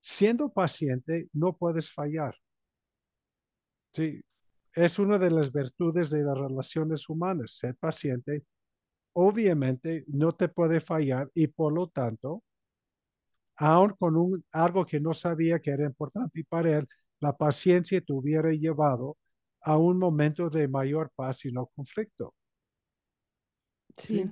Siendo 0.00 0.50
paciente, 0.50 1.28
no 1.32 1.56
puedes 1.56 1.92
fallar. 1.92 2.34
Sí, 3.92 4.22
es 4.74 4.98
una 4.98 5.18
de 5.18 5.30
las 5.30 5.52
virtudes 5.52 6.10
de 6.10 6.22
las 6.22 6.38
relaciones 6.38 7.08
humanas, 7.08 7.58
ser 7.58 7.76
paciente. 7.76 8.44
Obviamente 9.12 10.04
no 10.08 10.32
te 10.32 10.48
puede 10.48 10.80
fallar 10.80 11.30
y 11.34 11.48
por 11.48 11.72
lo 11.72 11.88
tanto, 11.88 12.44
aun 13.56 13.94
con 13.98 14.16
un, 14.16 14.44
algo 14.52 14.86
que 14.86 15.00
no 15.00 15.12
sabía 15.12 15.58
que 15.58 15.70
era 15.70 15.84
importante 15.84 16.44
para 16.48 16.78
él, 16.78 16.86
la 17.20 17.36
paciencia 17.36 18.00
te 18.00 18.12
hubiera 18.12 18.50
llevado 18.52 19.18
a 19.60 19.76
un 19.76 19.98
momento 19.98 20.48
de 20.48 20.68
mayor 20.68 21.10
paz 21.14 21.44
y 21.44 21.52
no 21.52 21.66
conflicto. 21.66 22.34
Sí. 23.96 24.24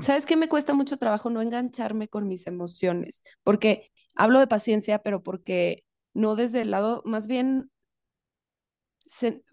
¿Sabes 0.00 0.26
qué 0.26 0.36
me 0.36 0.48
cuesta 0.48 0.74
mucho 0.74 0.98
trabajo 0.98 1.30
no 1.30 1.40
engancharme 1.40 2.08
con 2.08 2.28
mis 2.28 2.46
emociones? 2.46 3.22
Porque 3.42 3.90
hablo 4.16 4.40
de 4.40 4.46
paciencia, 4.46 5.00
pero 5.02 5.22
porque 5.22 5.84
no 6.14 6.36
desde 6.36 6.62
el 6.62 6.70
lado, 6.70 7.02
más 7.04 7.26
bien 7.26 7.70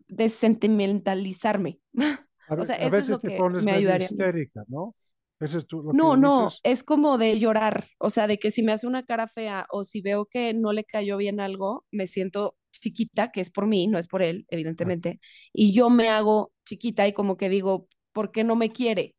de 0.08 0.30
sentimentalizarme. 0.30 1.80
o 2.50 2.66
sea, 2.66 2.76
eso 2.76 2.98
es 2.98 3.10
lo 3.10 3.20
que 3.20 3.40
me 3.64 3.72
ayudaría. 3.72 4.06
histérica, 4.06 4.64
¿no? 4.68 4.96
Eso 5.40 5.58
es 5.58 5.68
tú, 5.68 5.82
lo 5.84 5.92
no, 5.92 6.16
no, 6.16 6.50
es 6.64 6.84
como 6.84 7.18
de 7.18 7.38
llorar, 7.38 7.86
o 7.98 8.10
sea, 8.10 8.28
de 8.28 8.40
que 8.40 8.50
si 8.50 8.64
me 8.64 8.72
hace 8.72 8.88
una 8.88 9.04
cara 9.04 9.28
fea 9.28 9.66
o 9.72 9.84
si 9.84 10.02
veo 10.02 10.26
que 10.26 10.54
no 10.54 10.72
le 10.72 10.86
cayó 10.86 11.18
bien 11.18 11.42
algo, 11.42 11.86
me 11.92 12.08
siento 12.08 12.56
chiquita, 12.72 13.30
que 13.32 13.42
es 13.42 13.50
por 13.50 13.68
mí, 13.68 13.88
no 13.88 13.98
es 13.98 14.08
por 14.08 14.22
él, 14.22 14.46
evidentemente, 14.50 15.20
y 15.52 15.74
yo 15.74 15.90
me 15.90 16.08
hago 16.08 16.54
chiquita 16.66 17.08
y 17.08 17.14
como 17.14 17.36
que 17.36 17.50
digo, 17.50 17.88
¿por 18.14 18.32
qué 18.32 18.46
no 18.46 18.56
me 18.56 18.70
quiere? 18.70 19.16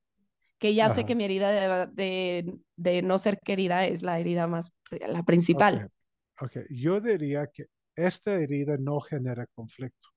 Que 0.58 0.74
ya 0.74 0.88
sé 0.88 1.04
que 1.04 1.14
mi 1.14 1.24
herida 1.24 1.50
de, 1.50 1.88
de, 1.92 2.54
de, 2.76 3.02
no 3.02 3.18
ser 3.18 3.38
querida 3.38 3.86
es 3.86 4.02
la 4.02 4.18
herida 4.18 4.46
más, 4.46 4.72
la 4.90 5.22
principal. 5.22 5.90
ok, 6.40 6.58
yo 6.70 7.00
diría 7.00 7.46
que 7.46 7.66
esta 7.94 8.34
herida 8.34 8.76
no 8.78 9.00
genera 9.00 9.46
conflicto 9.54 10.08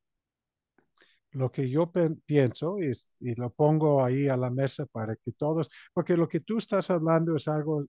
lo 1.32 1.52
que 1.52 1.70
yo 1.70 1.92
pienso 2.26 2.80
y, 2.80 2.94
y, 3.20 3.36
lo 3.36 3.52
pongo 3.52 4.04
ahí 4.04 4.28
a 4.28 4.38
la 4.38 4.50
mesa 4.50 4.86
para 4.88 5.16
que 5.16 5.32
todos, 5.34 5.70
porque 5.94 6.18
lo 6.18 6.28
que 6.28 6.40
tú 6.40 6.58
estás 6.58 6.90
hablando 6.90 7.36
es 7.36 7.48
algo 7.48 7.86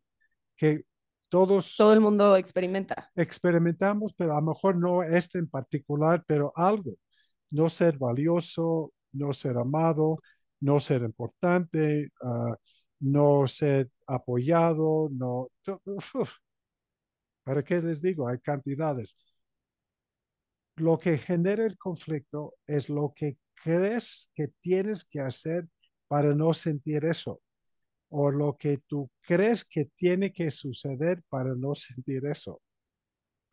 que 0.55 0.83
todos... 1.29 1.77
Todo 1.77 1.93
el 1.93 2.01
mundo 2.01 2.37
experimenta. 2.37 3.11
Experimentamos, 3.15 4.15
pero 4.15 4.33
a 4.33 4.41
lo 4.41 4.49
mejor 4.49 4.77
no 4.77 5.03
este 5.03 5.39
en 5.39 5.47
particular, 5.47 6.25
pero 6.27 6.53
algo. 6.57 6.95
No 7.51 7.69
ser 7.69 7.99
valioso, 7.99 8.93
no 9.13 9.33
ser 9.33 9.57
amado, 9.59 10.19
no 10.61 10.81
ser 10.81 11.03
importante, 11.03 12.09
uh, 12.23 12.55
no 13.01 13.47
ser 13.47 13.91
apoyado, 14.07 15.09
no... 15.13 15.51
¿Para 17.45 17.63
qué 17.65 17.81
les 17.81 18.03
digo? 18.03 18.29
Hay 18.29 18.39
cantidades 18.41 19.17
lo 20.81 20.99
que 20.99 21.19
genera 21.19 21.65
el 21.65 21.77
conflicto 21.77 22.55
es 22.67 22.89
lo 22.89 23.13
que 23.15 23.39
crees 23.55 24.31
que 24.35 24.49
tienes 24.61 25.05
que 25.05 25.21
hacer 25.21 25.69
para 26.07 26.35
no 26.35 26.53
sentir 26.53 27.05
eso, 27.05 27.41
o 28.09 28.31
lo 28.31 28.57
que 28.57 28.79
tú 28.87 29.11
crees 29.21 29.65
que 29.65 29.87
tiene 29.95 30.33
que 30.33 30.51
suceder 30.51 31.23
para 31.29 31.55
no 31.55 31.75
sentir 31.75 32.27
eso. 32.27 32.61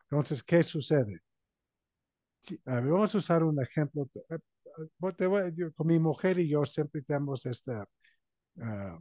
Entonces, 0.04 0.42
¿qué 0.42 0.62
sucede? 0.62 1.20
vamos 2.64 3.12
a 3.14 3.18
usar 3.18 3.42
un 3.42 3.60
ejemplo. 3.60 4.08
Eh, 4.30 4.38
eh, 5.18 5.70
con 5.74 5.86
mi 5.86 5.98
mujer 5.98 6.38
y 6.38 6.48
yo 6.48 6.64
siempre 6.64 7.02
tenemos 7.02 7.44
esta 7.46 7.88
ah, 8.60 8.98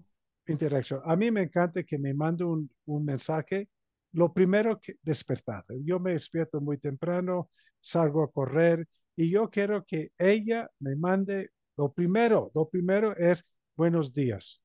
interacción. 0.47 1.01
A 1.05 1.15
mí 1.15 1.31
me 1.31 1.43
encanta 1.43 1.83
que 1.83 1.97
me 1.97 2.13
mande 2.13 2.43
un, 2.43 2.69
un 2.85 3.05
mensaje 3.05 3.69
lo 4.15 4.33
primero 4.33 4.79
que 4.79 4.95
despertar. 5.01 5.65
Yo 5.83 5.99
me 5.99 6.13
despierto 6.13 6.61
muy 6.61 6.77
temprano, 6.77 7.49
salgo 7.81 8.23
a 8.23 8.31
correr 8.31 8.87
y 9.15 9.29
yo 9.29 9.49
quiero 9.49 9.85
que 9.85 10.11
ella 10.17 10.69
me 10.79 10.95
mande 10.95 11.51
lo 11.77 11.91
primero. 11.91 12.51
Lo 12.55 12.69
primero 12.69 13.15
es 13.17 13.45
buenos 13.75 14.13
días. 14.13 14.61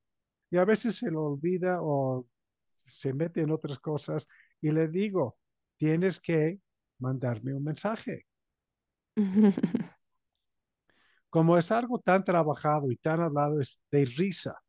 Y 0.50 0.56
a 0.56 0.64
veces 0.64 0.96
se 0.96 1.10
lo 1.10 1.24
olvida 1.24 1.78
o 1.82 2.26
se 2.86 3.12
mete 3.12 3.40
en 3.40 3.50
otras 3.50 3.78
cosas 3.80 4.28
y 4.60 4.70
le 4.70 4.88
digo, 4.88 5.36
tienes 5.76 6.20
que 6.20 6.60
mandarme 6.98 7.54
un 7.54 7.64
mensaje. 7.64 8.26
Como 11.28 11.56
es 11.56 11.70
algo 11.72 11.98
tan 12.00 12.24
trabajado 12.24 12.90
y 12.90 12.96
tan 12.96 13.20
hablado, 13.20 13.60
es 13.60 13.80
de 13.90 14.04
risa. 14.04 14.60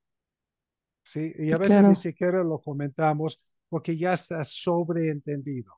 ¿Sí? 1.03 1.33
Y 1.37 1.51
a 1.51 1.57
veces 1.57 1.83
ni 1.83 1.95
siquiera 1.95 2.43
lo 2.43 2.59
comentamos 2.59 3.41
porque 3.69 3.97
ya 3.97 4.13
está 4.13 4.43
sobreentendido. 4.43 5.73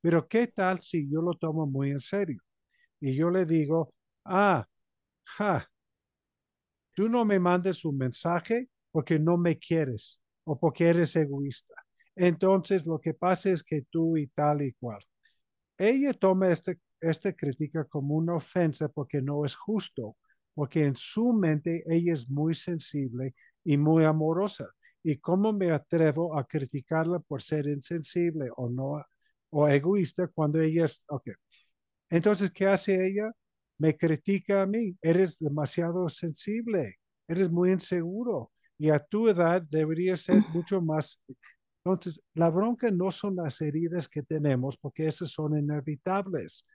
pero 0.00 0.28
¿qué 0.28 0.46
tal 0.46 0.80
si 0.80 1.08
yo 1.10 1.20
lo 1.20 1.34
tomo 1.34 1.66
muy 1.66 1.90
en 1.90 2.00
serio? 2.00 2.40
Y 3.00 3.14
yo 3.16 3.28
le 3.28 3.44
digo, 3.44 3.92
ah, 4.24 4.64
ja, 5.24 5.68
tú 6.94 7.08
no 7.08 7.24
me 7.24 7.38
mandes 7.38 7.84
un 7.84 7.98
mensaje 7.98 8.68
porque 8.90 9.18
no 9.18 9.36
me 9.36 9.58
quieres 9.58 10.22
o 10.44 10.58
porque 10.58 10.88
eres 10.88 11.16
egoísta. 11.16 11.74
Entonces 12.14 12.86
lo 12.86 13.00
que 13.00 13.14
pasa 13.14 13.50
es 13.50 13.62
que 13.62 13.82
tú 13.90 14.16
y 14.16 14.28
tal 14.28 14.62
y 14.62 14.72
cual. 14.72 15.00
Ella 15.76 16.14
toma 16.14 16.50
este, 16.50 16.78
esta 17.00 17.32
crítica 17.32 17.84
como 17.84 18.14
una 18.14 18.34
ofensa 18.34 18.88
porque 18.88 19.20
no 19.20 19.44
es 19.44 19.54
justo, 19.54 20.16
porque 20.54 20.84
en 20.84 20.94
su 20.94 21.34
mente 21.34 21.84
ella 21.86 22.14
es 22.14 22.30
muy 22.30 22.54
sensible 22.54 23.34
y 23.66 23.76
muy 23.76 24.04
amorosa. 24.04 24.70
¿Y 25.02 25.18
cómo 25.18 25.52
me 25.52 25.72
atrevo 25.72 26.38
a 26.38 26.46
criticarla 26.46 27.18
por 27.18 27.42
ser 27.42 27.66
insensible 27.66 28.48
o 28.56 28.70
no 28.70 29.04
o 29.50 29.68
egoísta 29.68 30.28
cuando 30.28 30.60
ella 30.60 30.84
es, 30.84 31.02
ok. 31.08 31.30
Entonces, 32.10 32.50
¿qué 32.52 32.66
hace 32.66 33.06
ella? 33.06 33.32
Me 33.78 33.96
critica 33.96 34.62
a 34.62 34.66
mí. 34.66 34.96
Eres 35.02 35.38
demasiado 35.38 36.08
sensible, 36.08 36.96
eres 37.28 37.52
muy 37.52 37.72
inseguro 37.72 38.52
y 38.78 38.90
a 38.90 38.98
tu 38.98 39.28
edad 39.28 39.62
debería 39.62 40.16
ser 40.16 40.40
mucho 40.54 40.80
más. 40.80 41.20
Entonces, 41.84 42.22
la 42.34 42.50
bronca 42.50 42.90
no 42.90 43.10
son 43.10 43.36
las 43.36 43.60
heridas 43.60 44.08
que 44.08 44.22
tenemos 44.22 44.76
porque 44.76 45.06
esas 45.06 45.30
son 45.30 45.58
inevitables. 45.58 46.66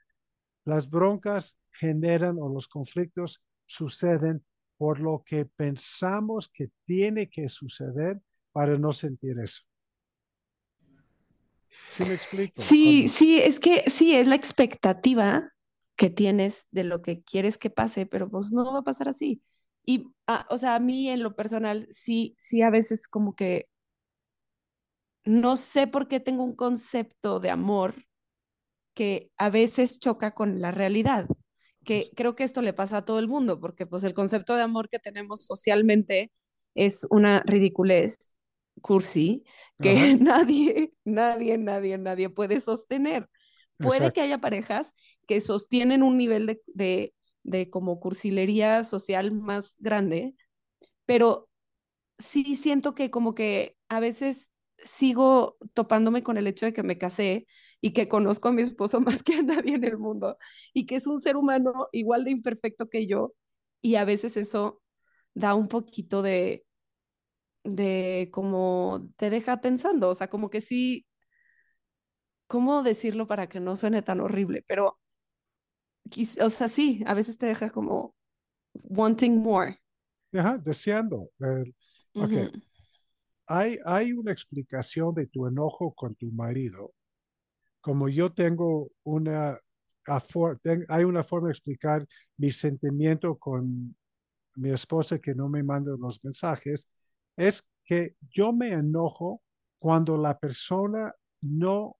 Las 0.64 0.88
broncas 0.88 1.58
generan 1.70 2.36
o 2.40 2.48
los 2.48 2.68
conflictos 2.68 3.42
suceden 3.66 4.44
por 4.82 4.98
lo 4.98 5.22
que 5.24 5.46
pensamos 5.46 6.48
que 6.48 6.68
tiene 6.84 7.30
que 7.30 7.46
suceder 7.46 8.20
para 8.50 8.76
no 8.76 8.90
sentir 8.92 9.38
eso. 9.38 9.62
¿Sí 11.68 12.02
me 12.04 12.14
explico? 12.14 12.60
Sí, 12.60 13.06
sí, 13.06 13.38
es 13.38 13.60
que 13.60 13.84
sí, 13.86 14.16
es 14.16 14.26
la 14.26 14.34
expectativa 14.34 15.52
que 15.94 16.10
tienes 16.10 16.66
de 16.72 16.82
lo 16.82 17.00
que 17.00 17.22
quieres 17.22 17.58
que 17.58 17.70
pase, 17.70 18.06
pero 18.06 18.28
pues 18.28 18.50
no 18.50 18.72
va 18.72 18.80
a 18.80 18.82
pasar 18.82 19.08
así. 19.08 19.40
Y, 19.86 20.08
ah, 20.26 20.48
o 20.50 20.58
sea, 20.58 20.74
a 20.74 20.80
mí 20.80 21.08
en 21.10 21.22
lo 21.22 21.36
personal, 21.36 21.86
sí, 21.88 22.34
sí, 22.36 22.60
a 22.62 22.70
veces 22.70 23.06
como 23.06 23.36
que 23.36 23.68
no 25.24 25.54
sé 25.54 25.86
por 25.86 26.08
qué 26.08 26.18
tengo 26.18 26.42
un 26.42 26.56
concepto 26.56 27.38
de 27.38 27.50
amor 27.50 27.94
que 28.94 29.30
a 29.36 29.48
veces 29.48 30.00
choca 30.00 30.32
con 30.32 30.60
la 30.60 30.72
realidad, 30.72 31.28
que 31.84 32.10
creo 32.14 32.34
que 32.34 32.44
esto 32.44 32.62
le 32.62 32.72
pasa 32.72 32.98
a 32.98 33.04
todo 33.04 33.18
el 33.18 33.28
mundo, 33.28 33.60
porque 33.60 33.86
pues 33.86 34.04
el 34.04 34.14
concepto 34.14 34.56
de 34.56 34.62
amor 34.62 34.88
que 34.88 34.98
tenemos 34.98 35.44
socialmente 35.46 36.32
es 36.74 37.06
una 37.10 37.42
ridiculez, 37.46 38.36
cursi, 38.80 39.44
que 39.80 39.94
Ajá. 39.94 40.16
nadie, 40.20 40.92
nadie, 41.04 41.58
nadie, 41.58 41.98
nadie 41.98 42.30
puede 42.30 42.60
sostener. 42.60 43.28
Puede 43.78 43.98
Exacto. 43.98 44.14
que 44.14 44.20
haya 44.22 44.38
parejas 44.40 44.94
que 45.26 45.40
sostienen 45.40 46.02
un 46.02 46.16
nivel 46.16 46.46
de, 46.46 46.62
de, 46.68 47.14
de 47.42 47.68
como 47.68 47.98
cursilería 47.98 48.84
social 48.84 49.32
más 49.32 49.76
grande, 49.80 50.34
pero 51.06 51.48
sí 52.18 52.56
siento 52.56 52.94
que 52.94 53.10
como 53.10 53.34
que 53.34 53.76
a 53.88 54.00
veces 54.00 54.52
sigo 54.78 55.56
topándome 55.74 56.22
con 56.22 56.36
el 56.36 56.46
hecho 56.46 56.66
de 56.66 56.72
que 56.72 56.82
me 56.82 56.98
casé 56.98 57.46
y 57.82 57.92
que 57.94 58.08
conozco 58.08 58.48
a 58.50 58.52
mi 58.52 58.62
esposo 58.62 59.00
más 59.02 59.24
que 59.24 59.36
a 59.36 59.42
nadie 59.42 59.76
en 59.76 59.84
el 59.84 59.98
mundo 59.98 60.38
y 60.74 60.86
que 60.86 60.96
es 60.96 61.08
un 61.08 61.20
ser 61.20 61.36
humano 61.38 61.88
igual 61.92 62.24
de 62.24 62.32
imperfecto 62.32 62.90
que 62.90 63.08
yo 63.08 63.34
y 63.82 63.96
a 63.96 64.06
veces 64.06 64.38
eso 64.38 64.82
da 65.34 65.54
un 65.56 65.68
poquito 65.68 66.22
de 66.22 66.66
de 67.64 68.28
como 68.32 69.08
te 69.16 69.30
deja 69.30 69.60
pensando, 69.60 70.10
o 70.10 70.14
sea, 70.14 70.28
como 70.28 70.50
que 70.50 70.60
sí, 70.60 71.06
¿cómo 72.46 72.82
decirlo 72.84 73.26
para 73.26 73.48
que 73.48 73.58
no 73.60 73.74
suene 73.76 74.00
tan 74.02 74.20
horrible? 74.20 74.64
Pero, 74.68 74.98
o 76.40 76.50
sea, 76.50 76.68
sí, 76.68 77.02
a 77.06 77.14
veces 77.14 77.36
te 77.38 77.46
deja 77.46 77.70
como 77.70 78.14
wanting 78.74 79.38
more. 79.38 79.78
Ajá, 80.34 80.58
deseando. 80.58 81.30
Eh, 81.40 81.72
Uh 82.14 82.20
ok, 82.20 82.32
-huh. 82.32 82.62
hay, 83.46 83.78
hay 83.84 84.12
una 84.12 84.32
explicación 84.32 85.14
de 85.14 85.26
tu 85.26 85.46
enojo 85.46 85.92
con 85.94 86.14
tu 86.14 86.26
marido. 86.32 86.92
Como 87.82 88.08
yo 88.08 88.32
tengo 88.32 88.90
una, 89.02 89.58
hay 90.88 91.04
una 91.04 91.22
forma 91.22 91.48
de 91.48 91.52
explicar 91.52 92.06
mi 92.38 92.50
sentimiento 92.50 93.36
con 93.36 93.94
mi 94.54 94.70
esposa 94.70 95.18
que 95.18 95.34
no 95.34 95.50
me 95.50 95.62
manda 95.62 95.92
los 95.98 96.24
mensajes, 96.24 96.88
es 97.36 97.68
que 97.84 98.16
yo 98.30 98.52
me 98.52 98.70
enojo 98.70 99.42
cuando 99.78 100.16
la 100.16 100.38
persona 100.38 101.12
no 101.42 101.96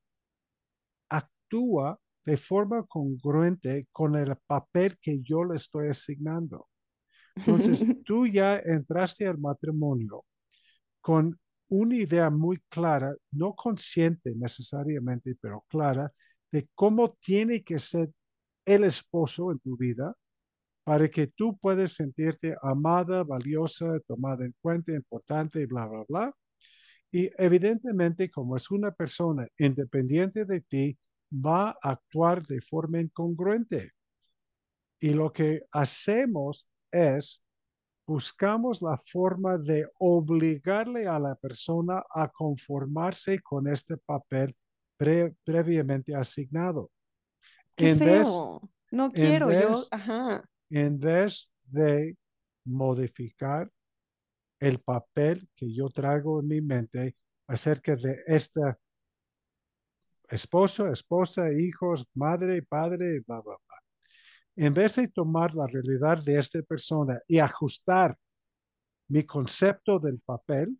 actúa 1.09 1.99
de 2.25 2.37
forma 2.37 2.85
congruente 2.85 3.89
con 3.91 4.15
el 4.15 4.37
papel 4.47 4.97
que 5.01 5.21
yo 5.21 5.45
le 5.45 5.57
estoy 5.57 5.89
asignando. 5.89 6.69
Entonces, 7.35 7.85
tú 8.07 8.27
ya 8.27 8.59
entraste 8.59 9.27
al 9.27 9.39
matrimonio 9.39 10.25
con 11.01 11.39
una 11.73 11.97
idea 11.97 12.29
muy 12.29 12.59
clara, 12.69 13.14
no 13.31 13.55
consciente 13.55 14.35
necesariamente, 14.37 15.35
pero 15.41 15.64
clara, 15.69 16.11
de 16.50 16.69
cómo 16.75 17.14
tiene 17.14 17.64
que 17.64 17.79
ser 17.79 18.11
el 18.67 18.85
esposo 18.85 19.50
en 19.50 19.59
tu 19.61 19.76
vida 19.79 20.14
para 20.85 21.09
que 21.09 21.29
tú 21.29 21.57
puedas 21.59 21.95
sentirte 21.95 22.55
amada, 22.62 23.25
valiosa, 23.25 23.99
tomada 24.07 24.45
en 24.45 24.55
cuenta, 24.61 24.93
importante, 24.93 25.64
bla, 25.64 25.87
bla, 25.87 26.05
bla. 26.07 26.37
Y 27.11 27.31
evidentemente, 27.38 28.31
como 28.31 28.57
es 28.57 28.71
una 28.71 28.91
persona 28.93 29.47
independiente 29.57 30.45
de 30.45 30.61
ti, 30.61 30.99
va 31.33 31.71
a 31.71 31.93
actuar 31.93 32.43
de 32.47 32.61
forma 32.61 33.00
incongruente. 33.00 33.93
Y 35.00 35.14
lo 35.14 35.33
que 35.33 35.62
hacemos 35.73 36.69
es 36.91 37.42
buscamos 38.12 38.83
la 38.83 38.99
forma 38.99 39.57
de 39.57 39.88
obligarle 39.99 41.07
a 41.07 41.19
la 41.19 41.35
persona 41.35 42.04
a 42.11 42.28
conformarse 42.28 43.40
con 43.40 43.66
este 43.66 43.97
papel 43.97 44.54
pre 44.99 45.35
previamente 45.42 46.14
asignado. 46.14 46.90
Qué 47.75 47.90
en 47.90 47.99
feo. 47.99 48.61
Vez, 48.61 48.71
no 48.90 49.11
quiero, 49.11 49.50
en 49.50 49.59
vez, 49.59 49.69
yo, 49.71 49.85
ajá. 49.90 50.45
En 50.69 50.99
vez 50.99 51.50
de 51.69 52.15
modificar 52.67 53.71
el 54.60 54.78
papel 54.78 55.49
que 55.56 55.73
yo 55.73 55.89
traigo 55.89 56.41
en 56.41 56.49
mi 56.49 56.60
mente 56.60 57.17
acerca 57.47 57.97
de 57.97 58.23
esta 58.26 58.78
esposo, 60.28 60.87
esposa, 60.89 61.50
hijos, 61.50 62.06
madre, 62.15 62.63
padre, 62.63 63.21
bla, 63.26 63.41
bla, 63.41 63.56
bla. 63.56 63.62
En 64.56 64.75
vez 64.75 64.97
de 64.97 65.08
tomar 65.08 65.54
la 65.54 65.67
realidad 65.67 66.23
de 66.23 66.38
esta 66.38 66.60
persona 66.62 67.21
y 67.26 67.38
ajustar 67.38 68.17
mi 69.08 69.25
concepto 69.25 69.99
del 69.99 70.21
papel, 70.21 70.78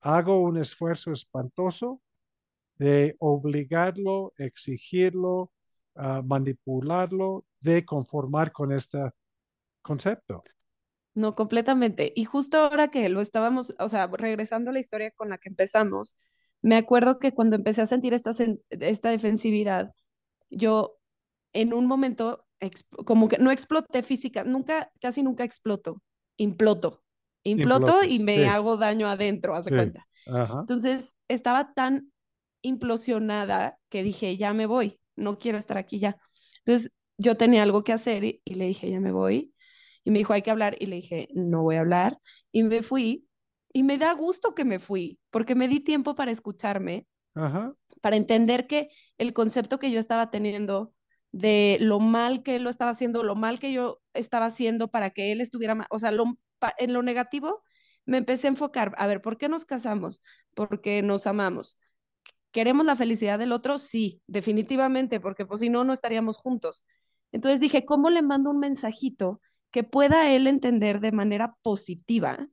hago 0.00 0.40
un 0.40 0.58
esfuerzo 0.58 1.12
espantoso 1.12 2.00
de 2.76 3.16
obligarlo, 3.18 4.32
exigirlo, 4.38 5.52
uh, 5.96 6.22
manipularlo, 6.24 7.44
de 7.60 7.84
conformar 7.84 8.52
con 8.52 8.72
este 8.72 9.10
concepto. 9.82 10.42
No, 11.14 11.34
completamente. 11.34 12.12
Y 12.14 12.24
justo 12.24 12.58
ahora 12.58 12.88
que 12.88 13.08
lo 13.08 13.20
estábamos, 13.20 13.74
o 13.78 13.88
sea, 13.88 14.06
regresando 14.06 14.70
a 14.70 14.72
la 14.72 14.80
historia 14.80 15.10
con 15.10 15.28
la 15.28 15.38
que 15.38 15.48
empezamos, 15.48 16.16
me 16.62 16.76
acuerdo 16.76 17.18
que 17.18 17.32
cuando 17.32 17.56
empecé 17.56 17.82
a 17.82 17.86
sentir 17.86 18.14
esta, 18.14 18.30
esta 18.70 19.10
defensividad, 19.10 19.92
yo 20.50 20.99
en 21.52 21.74
un 21.74 21.86
momento 21.86 22.46
como 23.06 23.28
que 23.28 23.38
no 23.38 23.50
exploté 23.50 24.02
física, 24.02 24.44
nunca, 24.44 24.90
casi 25.00 25.22
nunca 25.22 25.44
exploto, 25.44 26.02
imploto. 26.36 27.02
Imploto 27.42 27.86
Implotas, 27.86 28.10
y 28.10 28.18
me 28.18 28.36
sí. 28.36 28.44
hago 28.44 28.76
daño 28.76 29.08
adentro, 29.08 29.54
haz 29.54 29.64
de 29.64 29.70
Sí. 29.70 29.76
cuenta. 29.76 30.06
Ajá. 30.26 30.60
Entonces 30.60 31.14
estaba 31.28 31.72
tan 31.72 32.12
implosionada 32.62 33.78
que 33.88 34.02
dije, 34.02 34.36
ya 34.36 34.52
me 34.52 34.66
voy, 34.66 35.00
no 35.16 35.38
quiero 35.38 35.56
estar 35.56 35.78
aquí 35.78 35.98
ya. 35.98 36.16
Entonces 36.58 36.92
yo 37.16 37.36
tenía 37.36 37.62
algo 37.62 37.82
que 37.82 37.94
hacer 37.94 38.24
y, 38.24 38.42
y 38.44 38.54
le 38.54 38.66
dije, 38.66 38.90
ya 38.90 39.00
me 39.00 39.12
voy. 39.12 39.54
Y 40.04 40.10
me 40.10 40.18
dijo, 40.18 40.32
hay 40.34 40.42
que 40.42 40.50
hablar. 40.50 40.76
Y 40.78 40.86
le 40.86 40.96
dije, 40.96 41.28
no 41.34 41.62
voy 41.62 41.76
a 41.76 41.80
hablar. 41.80 42.18
Y 42.52 42.62
me 42.62 42.82
fui. 42.82 43.26
Y 43.72 43.82
me 43.84 43.98
da 43.98 44.12
gusto 44.14 44.54
que 44.54 44.64
me 44.64 44.78
fui, 44.78 45.18
porque 45.30 45.54
me 45.54 45.68
di 45.68 45.80
tiempo 45.80 46.14
para 46.14 46.30
escucharme, 46.32 47.06
Ajá. 47.34 47.72
para 48.00 48.16
entender 48.16 48.66
que 48.66 48.90
el 49.16 49.32
concepto 49.32 49.78
que 49.78 49.90
yo 49.90 50.00
estaba 50.00 50.30
teniendo 50.30 50.92
de 51.32 51.78
lo 51.80 52.00
mal 52.00 52.42
que 52.42 52.56
él 52.56 52.64
lo 52.64 52.70
estaba 52.70 52.90
haciendo, 52.90 53.22
lo 53.22 53.36
mal 53.36 53.58
que 53.58 53.72
yo 53.72 54.00
estaba 54.14 54.46
haciendo 54.46 54.88
para 54.88 55.10
que 55.10 55.32
él 55.32 55.40
estuviera 55.40 55.74
mal, 55.74 55.86
o 55.90 55.98
sea, 55.98 56.10
lo, 56.10 56.24
en 56.78 56.92
lo 56.92 57.02
negativo, 57.02 57.62
me 58.06 58.18
empecé 58.18 58.48
a 58.48 58.50
enfocar, 58.50 58.94
a 58.98 59.06
ver, 59.06 59.20
¿por 59.20 59.38
qué 59.38 59.48
nos 59.48 59.64
casamos? 59.64 60.20
Porque 60.54 61.02
nos 61.02 61.26
amamos. 61.26 61.78
¿Queremos 62.50 62.84
la 62.84 62.96
felicidad 62.96 63.38
del 63.38 63.52
otro? 63.52 63.78
Sí, 63.78 64.22
definitivamente, 64.26 65.20
porque 65.20 65.46
pues 65.46 65.60
si 65.60 65.68
no, 65.68 65.84
no 65.84 65.92
estaríamos 65.92 66.36
juntos. 66.36 66.84
Entonces 67.30 67.60
dije, 67.60 67.84
¿cómo 67.84 68.10
le 68.10 68.22
mando 68.22 68.50
un 68.50 68.58
mensajito 68.58 69.40
que 69.70 69.84
pueda 69.84 70.32
él 70.32 70.48
entender 70.48 70.98
de 70.98 71.12
manera 71.12 71.56
positiva 71.62 72.48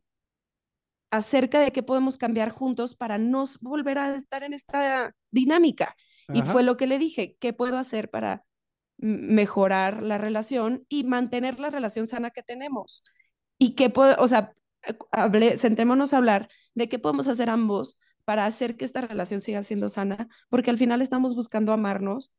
acerca 1.10 1.60
de 1.62 1.72
qué 1.72 1.82
podemos 1.82 2.18
cambiar 2.18 2.52
juntos 2.52 2.96
para 2.96 3.18
no 3.18 3.46
volver 3.62 3.98
a 3.98 4.16
estar 4.16 4.44
en 4.44 4.54
esta 4.54 5.16
dinámica? 5.32 5.96
Ajá. 6.28 6.38
Y 6.38 6.42
fue 6.44 6.62
lo 6.62 6.78
que 6.78 6.86
le 6.86 7.00
dije, 7.00 7.36
¿qué 7.40 7.54
puedo 7.54 7.80
hacer 7.80 8.12
para 8.12 8.44
mejorar 8.98 10.02
la 10.04 10.18
relación 10.18 10.86
y 10.90 11.04
mantener 11.04 11.60
la 11.60 11.70
relación 11.70 12.08
sana 12.08 12.32
que 12.32 12.44
tenemos? 12.44 13.04
Y 13.58 13.76
qué 13.76 13.90
puedo, 13.90 14.16
o 14.20 14.28
sea, 14.28 14.54
hable, 15.12 15.58
sentémonos 15.58 16.14
a 16.14 16.18
hablar 16.18 16.50
de 16.76 16.90
qué 16.90 17.00
podemos 17.00 17.28
hacer 17.28 17.50
ambos 17.50 18.00
para 18.26 18.46
hacer 18.46 18.78
que 18.78 18.86
esta 18.86 19.02
relación 19.02 19.42
siga 19.42 19.64
siendo 19.64 19.90
sana, 19.90 20.28
porque 20.50 20.70
al 20.70 20.78
final 20.78 21.02
estamos 21.02 21.36
buscando 21.36 21.72
amarnos 21.72 22.34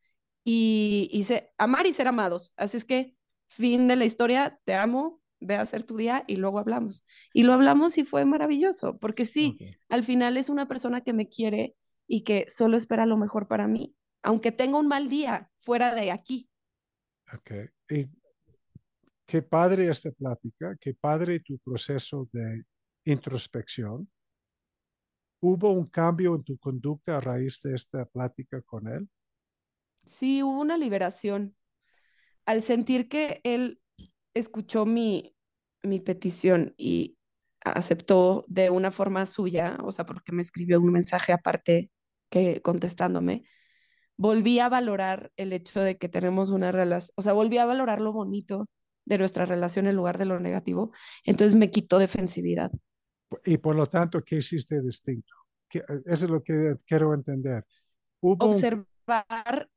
y, 0.45 1.09
y 1.13 1.25
se, 1.25 1.53
amar 1.59 1.87
y 1.87 1.93
ser 1.93 2.09
amados. 2.09 2.53
Así 2.57 2.77
es 2.77 2.85
que, 2.85 3.17
fin 3.47 3.89
de 3.89 3.97
la 3.97 4.05
historia, 4.05 4.61
te 4.65 4.75
amo, 4.75 5.21
ve 5.41 5.57
a 5.57 5.63
hacer 5.63 5.83
tu 5.83 5.97
día 5.97 6.25
y 6.27 6.37
luego 6.37 6.59
hablamos. 6.59 7.07
Y 7.33 7.45
lo 7.45 7.53
hablamos 7.55 7.97
y 7.99 8.05
fue 8.05 8.25
maravilloso, 8.25 8.99
porque 8.99 9.25
sí, 9.25 9.53
okay. 9.55 9.77
al 9.89 10.05
final 10.05 10.37
es 10.37 10.49
una 10.49 10.69
persona 10.69 11.03
que 11.03 11.13
me 11.13 11.29
quiere 11.29 11.75
y 12.07 12.23
que 12.23 12.47
solo 12.49 12.77
espera 12.77 13.07
lo 13.07 13.17
mejor 13.17 13.49
para 13.49 13.69
mí, 13.69 13.95
aunque 14.23 14.53
tenga 14.53 14.79
un 14.79 14.89
mal 14.89 15.09
día 15.09 15.51
fuera 15.61 15.95
de 15.95 16.11
aquí. 16.11 16.49
Ok. 17.33 17.51
Y 17.91 18.07
qué 19.27 19.43
padre 19.43 19.89
esta 19.91 20.11
plática, 20.13 20.77
qué 20.81 20.95
padre 20.95 21.41
tu 21.41 21.59
proceso 21.59 22.29
de 22.33 22.65
introspección. 23.05 24.11
¿Hubo 25.41 25.71
un 25.71 25.87
cambio 25.87 26.35
en 26.35 26.43
tu 26.43 26.59
conducta 26.59 27.17
a 27.17 27.21
raíz 27.21 27.61
de 27.63 27.75
esta 27.75 28.05
plática 28.07 28.61
con 28.63 28.89
él? 28.89 29.09
Sí, 30.05 30.43
hubo 30.43 30.61
una 30.61 30.77
liberación. 30.77 31.57
Al 32.45 32.63
sentir 32.63 33.09
que 33.09 33.41
él 33.45 33.81
escuchó 34.35 34.87
mi, 34.87 35.37
mi 35.83 36.01
petición 36.01 36.75
y 36.77 37.19
aceptó 37.61 38.45
de 38.49 38.71
una 38.71 38.91
forma 38.91 39.27
suya, 39.27 39.79
o 39.83 39.93
sea, 39.93 40.07
porque 40.07 40.33
me 40.33 40.43
escribió 40.43 40.81
un 40.81 40.93
mensaje 40.93 41.33
aparte 41.33 41.91
que 42.31 42.63
contestándome, 42.63 43.45
volví 44.19 44.59
a 44.59 44.69
valorar 44.69 45.31
el 45.37 45.53
hecho 45.55 45.81
de 45.81 45.97
que 45.97 46.09
tenemos 46.11 46.51
una 46.51 46.71
relación, 46.73 47.15
o 47.17 47.23
sea, 47.23 47.33
volví 47.33 47.57
a 47.59 47.65
valorar 47.65 48.01
lo 48.03 48.13
bonito 48.13 48.67
de 49.07 49.17
nuestra 49.17 49.47
relación 49.47 49.87
en 49.87 49.97
lugar 49.97 50.19
de 50.19 50.27
lo 50.27 50.39
negativo. 50.41 50.91
Entonces 51.25 51.57
me 51.57 51.71
quitó 51.71 51.99
defensividad. 51.99 52.71
Y 53.45 53.57
por 53.59 53.77
lo 53.77 53.87
tanto, 53.87 54.23
¿qué 54.23 54.37
hiciste 54.37 54.83
distinto? 54.83 55.33
que- 55.71 55.85
eso 56.07 56.25
es 56.25 56.31
lo 56.31 56.43
que 56.43 56.75
quiero 56.87 57.13
entender. 57.13 57.63
Hubo 58.21 58.47
Observar 58.47 59.69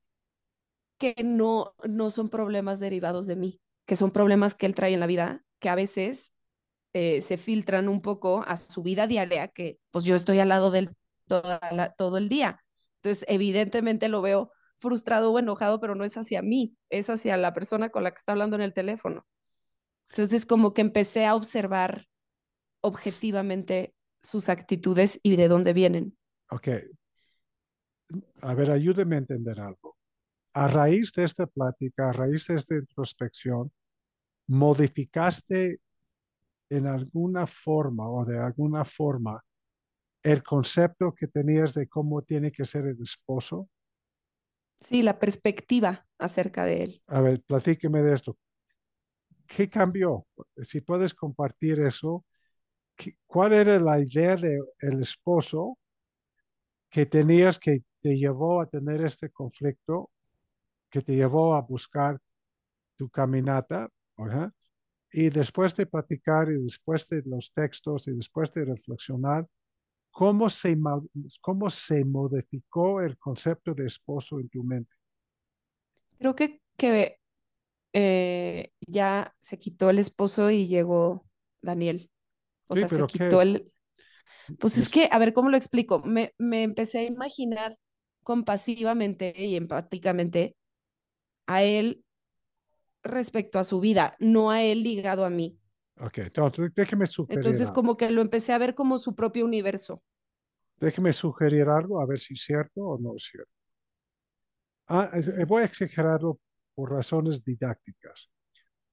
que 0.98 1.16
no, 1.24 1.74
no 1.84 2.12
son 2.12 2.28
problemas 2.30 2.80
derivados 2.80 3.28
de 3.28 3.36
mí, 3.36 3.62
que 3.86 3.96
son 3.96 4.12
problemas 4.12 4.56
que 4.56 4.66
él 4.66 4.76
trae 4.76 4.94
en 4.94 5.00
la 5.00 5.08
vida, 5.08 5.44
que 5.60 5.70
a 5.70 5.76
veces 5.76 6.34
eh, 6.94 7.22
se 7.22 7.38
filtran 7.38 7.88
un 7.90 8.02
poco 8.02 8.44
a 8.48 8.58
su 8.58 8.84
vida 8.84 9.08
diaria, 9.08 9.48
que 9.48 9.80
pues 9.92 10.06
yo 10.06 10.16
estoy 10.16 10.40
al 10.40 10.50
lado 10.50 10.72
de 10.72 10.80
él 10.80 10.90
toda 11.28 11.60
la- 11.72 11.92
todo 11.94 12.18
el 12.18 12.30
día. 12.30 12.64
Entonces, 13.04 13.26
evidentemente 13.28 14.10
lo 14.10 14.22
veo 14.22 14.52
frustrado 14.78 15.32
o 15.32 15.40
enojado, 15.40 15.80
pero 15.80 15.96
no 15.96 16.04
es 16.04 16.18
hacia 16.18 16.42
mí, 16.42 16.78
es 16.90 17.10
hacia 17.10 17.36
la 17.38 17.52
persona 17.54 17.90
con 17.90 18.04
la 18.04 18.12
que 18.12 18.18
está 18.18 18.32
hablando 18.34 18.56
en 18.56 18.62
el 18.62 18.74
teléfono. 18.74 19.26
Entonces, 20.10 20.46
como 20.46 20.74
que 20.74 20.82
empecé 20.82 21.26
a 21.26 21.36
observar 21.36 22.08
objetivamente 22.82 23.96
sus 24.22 24.50
actitudes 24.50 25.20
y 25.24 25.36
de 25.36 25.48
dónde 25.48 25.74
vienen. 25.74 26.18
Ok. 26.50 26.68
A 28.42 28.54
ver, 28.54 28.72
ayúdeme 28.72 29.16
a 29.16 29.20
entender 29.20 29.60
algo. 29.60 29.98
A 30.54 30.68
raíz 30.68 31.12
de 31.14 31.24
esta 31.24 31.48
plática, 31.48 32.10
a 32.10 32.12
raíz 32.12 32.46
de 32.48 32.56
esta 32.56 32.76
introspección, 32.76 33.72
modificaste 34.48 35.80
en 36.70 36.88
alguna 36.88 37.48
forma 37.48 38.10
o 38.10 38.26
de 38.26 38.38
alguna 38.38 38.86
forma 38.86 39.42
el 40.24 40.44
concepto 40.44 41.14
que 41.16 41.28
tenías 41.28 41.74
de 41.76 41.88
cómo 41.88 42.22
tiene 42.24 42.52
que 42.52 42.66
ser 42.66 42.86
el 42.88 43.02
esposo. 43.02 43.70
Sí, 44.80 45.02
la 45.02 45.18
perspectiva 45.20 46.06
acerca 46.20 46.66
de 46.66 46.84
él. 46.84 47.02
A 47.18 47.22
ver, 47.22 47.44
platíqueme 47.44 48.02
de 48.02 48.14
esto. 48.16 48.38
¿Qué 49.48 49.70
cambió? 49.70 50.26
Si 50.64 50.82
puedes 50.82 51.14
compartir 51.14 51.80
eso, 51.82 52.26
¿qué- 52.96 53.18
¿cuál 53.28 53.54
era 53.54 53.80
la 53.80 54.00
idea 54.02 54.36
del 54.38 55.02
esposo 55.02 55.78
que 56.90 57.06
tenías 57.06 57.60
que 57.60 57.84
te 58.02 58.18
llevó 58.18 58.62
a 58.62 58.68
tener 58.70 59.04
este 59.04 59.30
conflicto, 59.30 60.12
que 60.92 61.02
te 61.04 61.16
llevó 61.16 61.56
a 61.56 61.62
buscar 61.62 62.20
tu 62.98 63.10
caminata? 63.10 63.90
ajá, 64.18 64.54
Y 65.14 65.30
después 65.30 65.76
de 65.76 65.86
platicar 65.86 66.50
y 66.52 66.62
después 66.64 67.08
de 67.10 67.22
los 67.26 67.52
textos 67.54 68.08
y 68.08 68.12
después 68.14 68.52
de 68.54 68.66
reflexionar, 68.66 69.48
¿cómo 70.12 70.50
se, 70.50 70.78
cómo 71.42 71.70
se 71.70 72.06
modificó 72.06 73.02
el 73.02 73.18
concepto 73.18 73.74
de 73.74 73.88
esposo 73.88 74.40
en 74.40 74.50
tu 74.50 74.64
mente? 74.64 74.94
Creo 76.20 76.36
que, 76.36 76.62
que 76.78 77.20
eh, 77.94 78.72
ya 78.88 79.36
se 79.40 79.60
quitó 79.60 79.90
el 79.90 80.00
esposo 80.00 80.52
y 80.52 80.68
llegó 80.68 81.28
Daniel. 81.62 82.12
O 82.68 82.76
Sí, 82.76 82.78
sea, 82.78 82.90
se 82.90 83.06
quitó 83.06 83.42
el... 83.42 83.74
Pues 84.60 84.78
es 84.78 84.90
Es- 84.90 84.92
que, 84.92 85.10
a 85.12 85.20
ver, 85.20 85.34
¿cómo 85.34 85.50
lo 85.50 85.58
explico? 85.58 86.02
Me, 86.06 86.34
me 86.40 86.64
empecé 86.64 87.00
a 87.00 87.04
imaginar 87.06 87.78
compasivamente 88.24 89.34
y 89.38 89.56
empáticamente 89.58 90.56
a 91.48 91.64
él 91.64 92.06
respecto 93.04 93.60
a 93.60 93.64
su 93.64 93.80
vida, 93.80 94.16
no 94.20 94.52
a 94.52 94.64
él 94.64 94.84
ligado 94.84 95.26
a 95.26 95.30
mí. 95.32 95.60
Ok, 96.04 96.18
entonces 96.18 96.74
déjeme 96.74 97.06
sugerir, 97.06 97.40
Entonces, 97.40 97.68
algo. 97.68 97.76
como 97.76 97.98
que 97.98 98.10
lo 98.10 98.22
empecé 98.22 98.54
a 98.54 98.58
ver 98.58 98.76
como 98.76 98.98
su 98.98 99.16
propio 99.16 99.46
universo. 99.46 100.02
déjeme 100.80 101.14
sugerir 101.14 101.70
algo, 101.70 102.02
a 102.02 102.06
ver 102.06 102.20
si 102.20 102.34
es 102.34 102.42
cierto 102.44 102.82
o 102.82 103.00
no 103.00 103.16
es 103.16 103.24
cierto. 103.32 103.52
Ah, 104.88 105.10
eh, 105.14 105.46
voy 105.46 105.62
a 105.64 105.66
exagerarlo 105.66 106.40
por 106.76 106.92
razones 106.92 107.44
didácticas. 107.44 108.30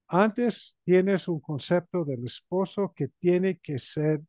Antes 0.07 0.79
tienes 0.83 1.27
un 1.27 1.39
concepto 1.39 2.03
del 2.05 2.23
esposo 2.25 2.93
que 2.95 3.09
tiene 3.19 3.59
que 3.59 3.79
ser 3.79 4.21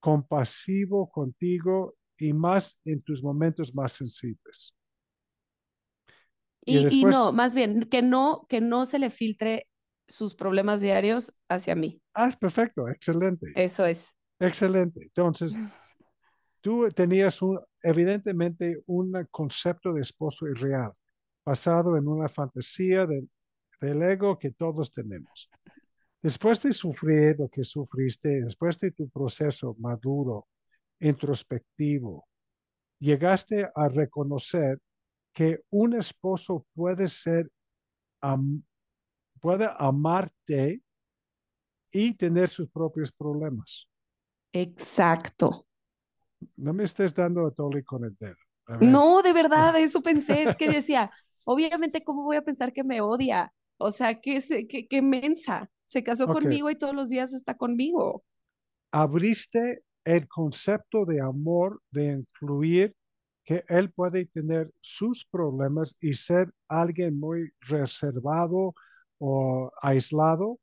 compasivo 0.00 1.10
contigo 1.10 1.96
y 2.18 2.32
más 2.32 2.78
en 2.84 3.02
tus 3.02 3.22
momentos 3.22 3.74
más 3.74 3.92
sensibles. 3.92 4.74
Y 6.64 7.00
Y, 7.00 7.04
no, 7.04 7.32
más 7.32 7.54
bien, 7.54 7.82
que 7.84 8.02
no, 8.02 8.46
que 8.48 8.60
no 8.60 8.86
se 8.86 8.98
le 8.98 9.10
filtre 9.10 9.68
sus 10.08 10.34
problemas 10.34 10.80
diarios 10.80 11.32
hacia 11.48 11.74
mí. 11.74 12.00
Ah, 12.14 12.30
perfecto, 12.38 12.88
excelente, 12.88 13.52
Eso 13.54 13.84
es. 13.84 14.14
excelente. 14.38 15.02
Entonces, 15.02 15.58
tú 16.60 16.88
tenías 16.90 17.40
un, 17.42 17.60
evidentemente 17.82 18.82
un 18.86 19.12
concepto 19.30 19.92
de 19.92 20.02
esposo 20.02 20.46
irreal, 20.46 20.92
basado 21.44 21.96
en 21.96 22.08
una 22.08 22.28
fantasía 22.28 23.06
del, 23.06 23.28
del 23.80 24.02
ego 24.02 24.38
que 24.38 24.50
todos 24.50 24.90
tenemos. 24.90 25.50
Después 26.22 26.62
de 26.62 26.72
sufrir 26.72 27.36
lo 27.38 27.48
que 27.48 27.62
sufriste, 27.62 28.42
después 28.42 28.78
de 28.78 28.90
tu 28.90 29.08
proceso 29.08 29.76
maduro, 29.78 30.48
introspectivo, 30.98 32.26
llegaste 32.98 33.68
a 33.74 33.88
reconocer 33.88 34.80
que 35.32 35.60
un 35.70 35.94
esposo 35.94 36.66
puede 36.74 37.08
ser, 37.08 37.50
puede 39.40 39.68
amarte 39.76 40.82
y 41.92 42.14
tener 42.14 42.48
sus 42.48 42.68
propios 42.68 43.12
problemas. 43.12 43.88
Exacto. 44.52 45.66
No 46.56 46.72
me 46.72 46.84
estés 46.84 47.14
dando 47.14 47.46
a 47.46 47.50
tole 47.50 47.84
con 47.84 48.04
el 48.04 48.16
dedo. 48.16 48.36
No, 48.80 49.22
de 49.22 49.32
verdad, 49.32 49.76
eso 49.80 50.02
pensé, 50.02 50.44
es 50.44 50.56
que 50.56 50.68
decía, 50.68 51.10
obviamente, 51.44 52.02
¿cómo 52.04 52.24
voy 52.24 52.36
a 52.36 52.44
pensar 52.44 52.72
que 52.72 52.84
me 52.84 53.00
odia? 53.00 53.52
O 53.78 53.90
sea, 53.90 54.20
que, 54.20 54.40
se, 54.40 54.66
que, 54.66 54.86
que 54.86 55.02
mensa. 55.02 55.70
Se 55.84 56.02
casó 56.02 56.26
conmigo 56.26 56.68
y 56.68 56.74
todos 56.74 56.94
los 56.94 57.08
días 57.08 57.32
está 57.32 57.56
conmigo. 57.56 58.24
abriste 58.90 59.84
el 60.04 60.26
concepto 60.26 61.04
de 61.04 61.20
amor, 61.20 61.80
de 61.90 62.12
incluir 62.12 62.94
que 63.44 63.64
él 63.68 63.92
puede 63.92 64.26
tener 64.26 64.72
sus 64.80 65.24
problemas 65.24 65.96
y 66.00 66.14
ser 66.14 66.52
alguien 66.68 67.18
muy 67.18 67.52
reservado 67.60 68.74
o 69.18 69.70
aislado, 69.82 70.58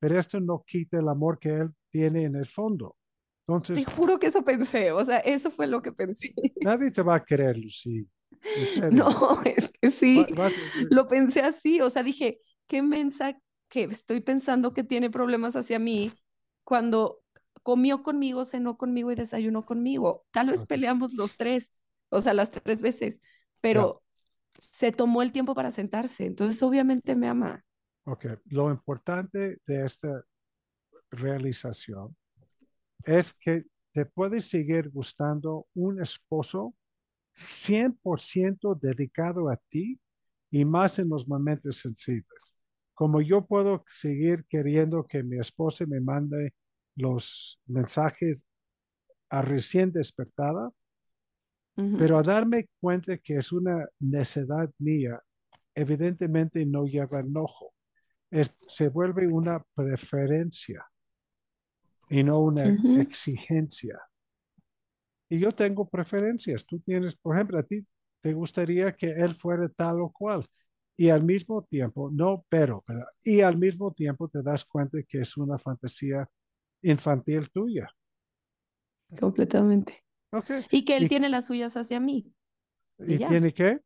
pero 0.00 0.18
esto 0.20 0.40
no 0.40 0.64
quita 0.66 0.98
el 1.00 1.08
amor 1.08 1.38
que 1.40 1.50
él 1.50 1.74
tiene 1.90 2.24
en 2.24 2.36
el 2.36 2.46
fondo. 2.46 2.96
Te 3.72 3.84
Entonces, 3.84 3.84
juro 3.84 4.18
que 4.18 4.28
eso 4.28 4.42
pensé, 4.44 4.92
o 4.92 5.04
sea, 5.04 5.18
eso 5.18 5.50
fue 5.50 5.66
lo 5.66 5.82
que 5.82 5.92
pensé. 5.92 6.34
nadie 6.60 6.90
te 6.90 7.02
va 7.02 7.16
a 7.16 7.24
querer, 7.24 7.56
Lucy. 7.56 8.08
No, 8.90 9.40
es 9.44 9.70
que 9.80 9.90
sí, 9.90 10.26
Va- 10.38 10.50
lo 10.88 11.06
pensé 11.08 11.40
así, 11.40 11.80
o 11.80 11.90
sea, 11.90 12.02
dije, 12.02 12.40
qué 12.66 12.82
mensa 12.82 13.38
que 13.68 13.84
estoy 13.84 14.20
pensando 14.20 14.72
que 14.72 14.84
tiene 14.84 15.10
problemas 15.10 15.56
hacia 15.56 15.78
mí 15.78 16.12
cuando 16.64 17.22
comió 17.62 18.02
conmigo, 18.02 18.44
cenó 18.44 18.76
conmigo 18.78 19.10
y 19.12 19.14
desayunó 19.16 19.64
conmigo. 19.66 20.24
Tal 20.30 20.48
vez 20.50 20.64
peleamos 20.64 21.14
los 21.14 21.36
tres, 21.36 21.72
o 22.10 22.20
sea, 22.20 22.34
las 22.34 22.50
tres 22.50 22.80
veces, 22.80 23.20
pero 23.60 24.02
se 24.58 24.92
tomó 24.92 25.22
el 25.22 25.32
tiempo 25.32 25.54
para 25.54 25.70
sentarse, 25.70 26.26
entonces 26.26 26.62
obviamente 26.62 27.14
me 27.16 27.28
ama. 27.28 27.64
Ok, 28.06 28.26
lo 28.46 28.70
importante 28.70 29.58
de 29.66 29.84
esta 29.84 30.24
realización 31.10 32.16
es 33.04 33.34
que 33.34 33.64
te 33.92 34.06
puede 34.06 34.40
seguir 34.40 34.90
gustando 34.90 35.66
un 35.74 36.00
esposo 36.00 36.74
100% 37.34 38.76
dedicado 38.76 39.50
a 39.50 39.56
ti 39.68 40.00
y 40.50 40.64
más 40.64 41.00
en 41.00 41.08
los 41.08 41.28
momentos 41.28 41.78
sensibles. 41.78 42.54
Como 42.94 43.20
yo 43.20 43.44
puedo 43.44 43.84
seguir 43.88 44.44
queriendo 44.48 45.04
que 45.04 45.24
mi 45.24 45.38
esposa 45.38 45.84
me 45.86 46.00
mande 46.00 46.54
los 46.94 47.60
mensajes 47.66 48.46
a 49.30 49.42
recién 49.42 49.90
despertada, 49.90 50.70
Ujú. 51.76 51.98
pero 51.98 52.18
a 52.18 52.22
darme 52.22 52.68
cuenta 52.80 53.18
que 53.18 53.36
es 53.36 53.50
una 53.52 53.88
necedad 53.98 54.70
mía, 54.78 55.20
evidentemente 55.74 56.64
no 56.64 56.84
lleva 56.84 57.20
enojo. 57.20 57.75
Es, 58.30 58.54
se 58.68 58.88
vuelve 58.88 59.26
una 59.26 59.62
preferencia 59.74 60.86
y 62.08 62.22
no 62.22 62.40
una 62.40 62.76
exigencia. 62.94 64.00
Y 65.28 65.38
yo 65.40 65.52
tengo 65.52 65.88
preferencias. 65.88 66.64
Tú 66.66 66.78
tienes, 66.80 67.16
por 67.16 67.34
ejemplo, 67.34 67.58
a 67.58 67.62
ti 67.62 67.84
te 68.20 68.32
gustaría 68.32 68.92
que 68.94 69.10
él 69.10 69.34
fuera 69.34 69.68
tal 69.68 70.00
o 70.00 70.10
cual. 70.10 70.44
Y 70.96 71.10
al 71.10 71.24
mismo 71.24 71.62
tiempo, 71.62 72.10
no, 72.12 72.44
pero, 72.48 72.82
y 73.22 73.40
al 73.42 73.58
mismo 73.58 73.92
tiempo 73.92 74.28
te 74.28 74.42
das 74.42 74.64
cuenta 74.64 74.98
que 75.06 75.18
es 75.20 75.36
una 75.36 75.58
fantasía 75.58 76.26
infantil 76.82 77.50
tuya. 77.50 77.88
Completamente. 79.20 80.04
Y 80.70 80.84
que 80.84 80.96
él 80.96 81.04
Y- 81.04 81.08
tiene 81.08 81.28
las 81.28 81.46
suyas 81.46 81.76
hacia 81.76 82.00
mí, 82.00 82.34
¿Y 82.98 83.18
tiene 83.18 83.52
que? 83.52 83.80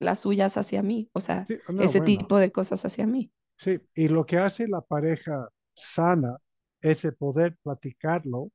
las 0.00 0.20
suyas 0.20 0.56
hacia 0.56 0.82
mí, 0.82 1.08
o 1.12 1.20
sea, 1.20 1.46
Sí, 1.46 1.58
no, 1.68 1.82
ese 1.84 1.98
bueno. 1.98 2.04
tipo 2.18 2.38
de 2.38 2.52
cosas 2.52 2.84
hacia 2.84 3.06
mí. 3.06 3.32
Sí, 3.58 3.80
y 3.94 4.08
lo 4.08 4.24
que 4.24 4.38
hace 4.38 4.68
la 4.68 4.80
pareja 4.80 5.48
sana 5.74 6.38
es 6.80 7.04
el 7.04 7.16
poder 7.16 7.56
platicarlo 7.62 8.52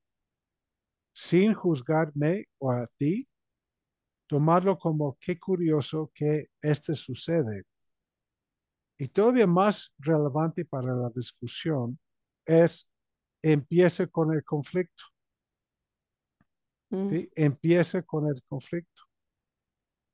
sin 1.13 1.53
juzgarme 1.53 2.45
o 2.57 2.71
a 2.71 2.85
ti, 2.97 3.27
tomarlo 4.27 4.77
como 4.77 5.17
qué 5.19 5.37
curioso 5.37 6.09
que 6.15 6.47
este 6.61 6.95
sucede. 6.95 7.63
Y 8.97 9.09
todavía 9.09 9.45
más 9.45 9.93
relevante 9.99 10.63
para 10.63 10.95
la 10.95 11.09
discusión 11.13 11.99
es 12.45 12.89
empiece 13.41 14.07
con 14.07 14.33
el 14.33 14.43
conflicto. 14.43 15.03
¿sí? 17.09 17.29
empieza 17.35 18.01
con 18.03 18.27
el 18.27 18.41
conflicto. 18.47 19.03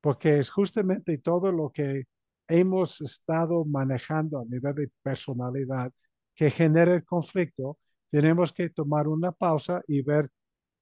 Porque 0.00 0.38
es 0.38 0.50
justamente 0.50 1.18
todo 1.18 1.52
lo 1.52 1.70
que 1.70 2.04
hemos 2.50 3.00
estado 3.00 3.64
manejando 3.64 4.40
a 4.40 4.44
nivel 4.44 4.74
de 4.74 4.90
personalidad 5.02 5.92
que 6.34 6.50
genera 6.50 6.94
el 6.94 7.04
conflicto. 7.04 7.78
Tenemos 8.08 8.52
que 8.52 8.68
tomar 8.70 9.06
una 9.08 9.32
pausa 9.32 9.82
y 9.86 10.02
ver 10.02 10.28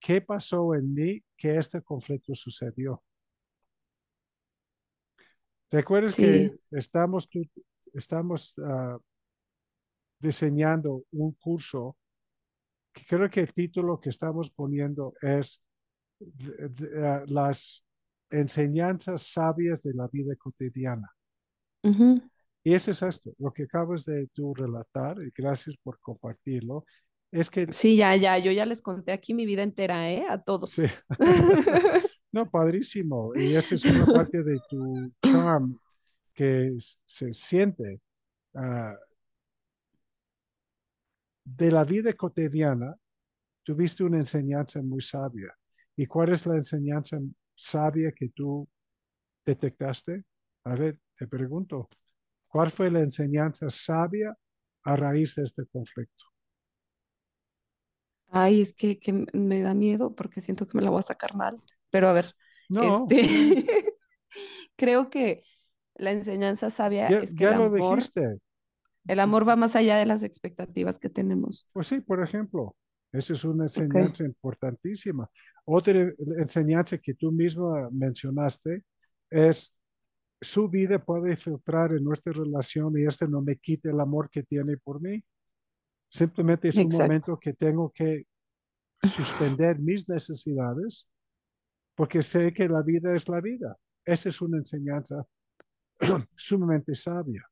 qué 0.00 0.20
pasó 0.20 0.74
en 0.74 0.94
mí 0.94 1.22
que 1.37 1.57
este 1.57 1.83
conflicto 1.83 2.35
sucedió. 2.35 3.02
¿Recuerdas 5.70 6.16
que 6.16 6.59
estamos, 6.70 7.28
estamos 7.92 8.57
uh, 8.59 8.98
diseñando 10.18 11.04
un 11.12 11.33
curso? 11.33 11.98
Que 12.92 13.04
creo 13.04 13.28
que 13.28 13.40
el 13.40 13.52
título 13.52 14.00
que 14.00 14.09
estamos 14.09 14.50
poniendo 14.50 15.12
es 15.20 15.62
uh, 16.20 17.24
las 17.26 17.85
enseñanzas 18.31 19.22
sabias 19.22 19.83
de 19.83 19.92
la 19.92 20.09
vida 20.09 20.35
cotidiana. 20.37 21.14
Y 21.82 22.74
eso 22.74 22.90
es 22.90 23.02
esto, 23.02 23.32
lo 23.38 23.52
que 23.52 23.64
acabas 23.64 24.04
de 24.04 24.26
tú 24.32 24.54
relatar, 24.54 25.16
y 25.22 25.30
gracias 25.34 25.76
por 25.82 25.98
compartirlo, 26.00 26.84
es 27.30 27.50
que... 27.50 27.72
Sí, 27.72 27.96
ya, 27.96 28.16
ya, 28.16 28.38
yo 28.38 28.52
ya 28.52 28.66
les 28.66 28.80
conté 28.80 29.12
aquí 29.12 29.34
mi 29.34 29.46
vida 29.46 29.62
entera, 29.62 30.10
¿eh? 30.10 30.24
A 30.28 30.42
todos. 30.42 30.70
Sí. 30.70 30.86
No, 32.30 32.50
padrísimo. 32.50 33.34
Y 33.34 33.54
esa 33.56 33.74
es 33.74 33.84
una 33.86 34.04
parte 34.04 34.42
de 34.42 34.60
tu 34.68 35.10
charm 35.24 35.78
que 36.34 36.76
se 37.04 37.32
siente 37.32 38.00
ah, 38.54 38.94
de 41.44 41.70
la 41.70 41.84
vida 41.84 42.12
cotidiana. 42.12 42.94
Tuviste 43.62 44.04
una 44.04 44.18
enseñanza 44.18 44.82
muy 44.82 45.00
sabia. 45.00 45.56
¿Y 45.96 46.06
cuál 46.06 46.30
es 46.32 46.46
la 46.46 46.54
enseñanza 46.54 47.18
sabia 47.54 48.12
que 48.12 48.28
tú 48.28 48.68
detectaste? 49.44 50.24
A 50.64 50.74
ver, 50.74 51.00
te 51.18 51.26
pregunto, 51.26 51.88
¿cuál 52.46 52.70
fue 52.70 52.90
la 52.90 53.00
enseñanza 53.00 53.68
sabia 53.68 54.37
a 54.85 54.96
raíz 54.96 55.35
de 55.35 55.44
este 55.44 55.66
conflicto? 55.66 56.24
Ay, 58.28 58.61
es 58.61 58.72
que, 58.72 58.98
que 58.98 59.26
me 59.33 59.61
da 59.61 59.74
miedo 59.74 60.14
porque 60.14 60.40
siento 60.40 60.66
que 60.66 60.76
me 60.76 60.83
la 60.83 60.90
voy 60.90 61.00
a 61.00 61.02
sacar 61.02 61.35
mal. 61.35 61.61
Pero 61.90 62.09
a 62.09 62.12
ver, 62.12 62.33
no. 62.68 63.07
este, 63.09 63.16
creo 64.76 65.11
que 65.11 65.42
la 65.94 66.12
enseñanza 66.12 66.70
sabia 66.70 67.09
es 67.09 67.35
que 67.35 67.44
el 67.44 67.54
amor, 67.54 67.98
el 69.07 69.20
amor 69.20 69.48
va 69.48 69.57
más 69.57 69.74
allá 69.74 69.96
de 69.96 70.07
las 70.07 70.22
expectativas 70.22 70.98
que 70.98 71.09
tenemos. 71.09 71.68
Pues 71.72 71.88
sí, 71.88 72.00
por 72.00 72.22
ejemplo, 72.22 72.76
esa 73.11 73.33
es 73.33 73.44
una 73.44 73.64
enseñanza 73.64 74.24
importantísima. 74.24 75.28
Otra 75.64 76.12
enseñanza 76.38 76.98
que 76.98 77.14
tú 77.14 77.33
misma 77.33 77.88
mencionaste 77.90 78.85
es 79.31 79.74
su 80.40 80.68
vida 80.68 80.98
puede 80.98 81.37
filtrar 81.37 81.92
en 81.92 82.05
nuestra 82.05 82.33
relación 82.33 82.98
y 82.98 83.05
este 83.05 83.27
no 83.27 83.42
me 83.42 83.57
quite 83.57 83.90
el 83.90 84.01
amor 84.01 84.31
que 84.31 84.42
tiene 84.42 84.77
por 84.77 85.01
mí. 85.01 85.22
Simplemente 86.09 86.68
es 86.68 86.77
un 86.77 86.88
momento 86.88 87.38
que 87.38 87.53
tengo 87.53 87.90
que 87.90 88.24
suspender 89.03 89.79
mis 89.79 90.09
necesidades 90.09 91.09
porque 91.94 92.22
sé 92.22 92.53
que 92.53 92.68
la 92.68 92.83
vida 92.83 93.14
es 93.14 93.29
la 93.29 93.40
vida. 93.40 93.77
Esa 94.05 94.29
es 94.29 94.40
una 94.40 94.59
enseñanza 94.59 95.27
sumamente 96.37 96.94
sabia. 96.94 97.42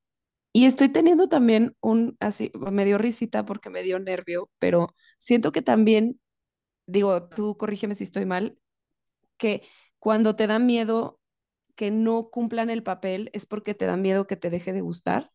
Y 0.53 0.65
estoy 0.65 0.89
teniendo 0.89 1.29
también 1.29 1.77
un, 1.81 2.17
así, 2.19 2.51
me 2.71 2.85
dio 2.85 2.97
risita 2.97 3.45
porque 3.45 3.69
me 3.69 3.83
dio 3.83 3.99
nervio, 3.99 4.49
pero 4.59 4.95
siento 5.19 5.53
que 5.53 5.61
también, 5.61 6.19
digo, 6.87 7.29
tú 7.29 7.59
corrígeme 7.59 7.95
si 7.95 8.05
estoy 8.05 8.25
mal, 8.25 8.59
que 9.37 9.63
cuando 9.99 10.35
te 10.35 10.47
da 10.47 10.59
miedo 10.59 11.21
que 11.77 11.91
no 11.91 12.31
cumplan 12.31 12.71
el 12.71 12.83
papel 12.83 13.31
es 13.33 13.47
porque 13.47 13.75
te 13.75 13.87
da 13.87 13.97
miedo 13.97 14.27
que 14.27 14.37
te 14.37 14.51
deje 14.51 14.73
de 14.73 14.81
gustar. 14.81 15.31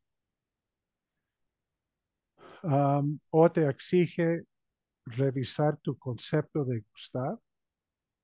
o 2.64 3.52
te 3.52 3.68
exige 3.68 4.44
revisar 5.06 5.78
tu 5.78 5.98
concepto 5.98 6.64
de 6.64 6.84
gustar 6.92 7.40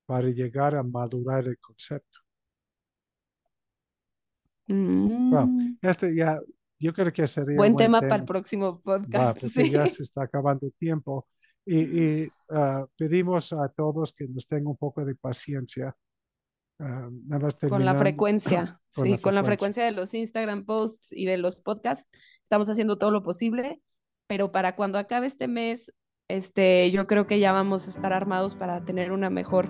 para 0.05 0.27
llegar 0.29 0.75
a 0.75 0.83
madurar 0.83 1.47
el 1.47 1.57
concepto. 1.59 2.19
Mm. 4.67 5.77
este 5.81 6.13
ya, 6.13 6.39
yo 6.77 6.93
creo 6.93 7.11
que 7.11 7.25
sería 7.25 7.55
buen, 7.55 7.75
tema, 7.75 8.01
para 8.01 8.17
el 8.17 8.25
próximo 8.25 8.81
podcast. 8.81 9.39
porque 9.41 9.69
ya 9.69 9.87
se 9.87 10.03
está 10.03 10.23
acabando 10.23 10.67
el 10.67 10.73
tiempo. 10.73 11.27
Y, 11.65 12.27
ah, 12.49 12.85
pedimos 12.97 13.53
a 13.53 13.67
todos 13.69 14.13
que 14.13 14.27
nos 14.27 14.45
tengan 14.45 14.67
un 14.67 14.77
poco 14.77 15.03
de 15.03 15.15
paciencia. 15.15 15.95
Ah, 16.79 17.09
con 17.69 17.85
la 17.85 17.95
frecuencia, 17.95 18.79
sí, 18.89 19.17
con 19.17 19.35
la 19.35 19.43
frecuencia 19.43 19.83
de 19.83 19.91
los 19.91 20.13
Instagram 20.13 20.65
posts 20.65 21.11
y 21.11 21.25
de 21.25 21.37
los 21.37 21.55
podcasts, 21.55 22.07
estamos 22.43 22.69
haciendo 22.69 22.97
todo 22.97 23.11
lo 23.11 23.23
posible, 23.23 23.81
pero 24.27 24.51
para 24.51 24.75
cuando 24.75 24.99
acabe 24.99 25.27
este 25.27 25.47
mes, 25.47 25.93
este, 26.27 26.91
yo 26.91 27.07
creo 27.07 27.25
que 27.25 27.39
ya 27.39 27.51
vamos 27.51 27.87
a 27.87 27.89
estar 27.89 28.13
armados 28.13 28.55
para 28.55 28.83
tener 28.83 29.11
una 29.11 29.29
mejor 29.29 29.69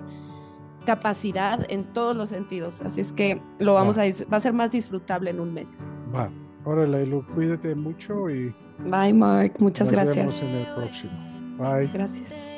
capacidad 0.84 1.64
en 1.70 1.92
todos 1.92 2.16
los 2.16 2.30
sentidos. 2.30 2.80
Así 2.80 3.00
es 3.00 3.12
que 3.12 3.42
lo 3.58 3.74
vamos 3.74 3.98
a, 3.98 4.02
va 4.32 4.38
a 4.38 4.40
ser 4.40 4.52
más 4.52 4.70
disfrutable 4.70 5.30
en 5.30 5.40
un 5.40 5.54
mes. 5.54 5.84
Va. 6.14 6.32
Órale, 6.64 7.06
Lu, 7.06 7.24
cuídate 7.34 7.74
mucho 7.74 8.28
y. 8.28 8.54
Bye, 8.80 9.12
Mark. 9.14 9.54
Muchas 9.58 9.90
nos 9.90 10.00
gracias. 10.00 10.16
Vemos 10.16 10.42
en 10.42 10.48
el 10.48 10.74
próximo. 10.74 11.56
Bye. 11.56 11.88
Gracias. 11.92 12.57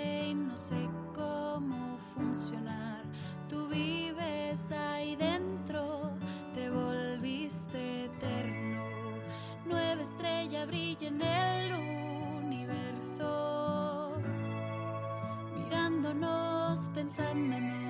Mirándonos, 16.14 16.90
pensándonos 16.94 17.89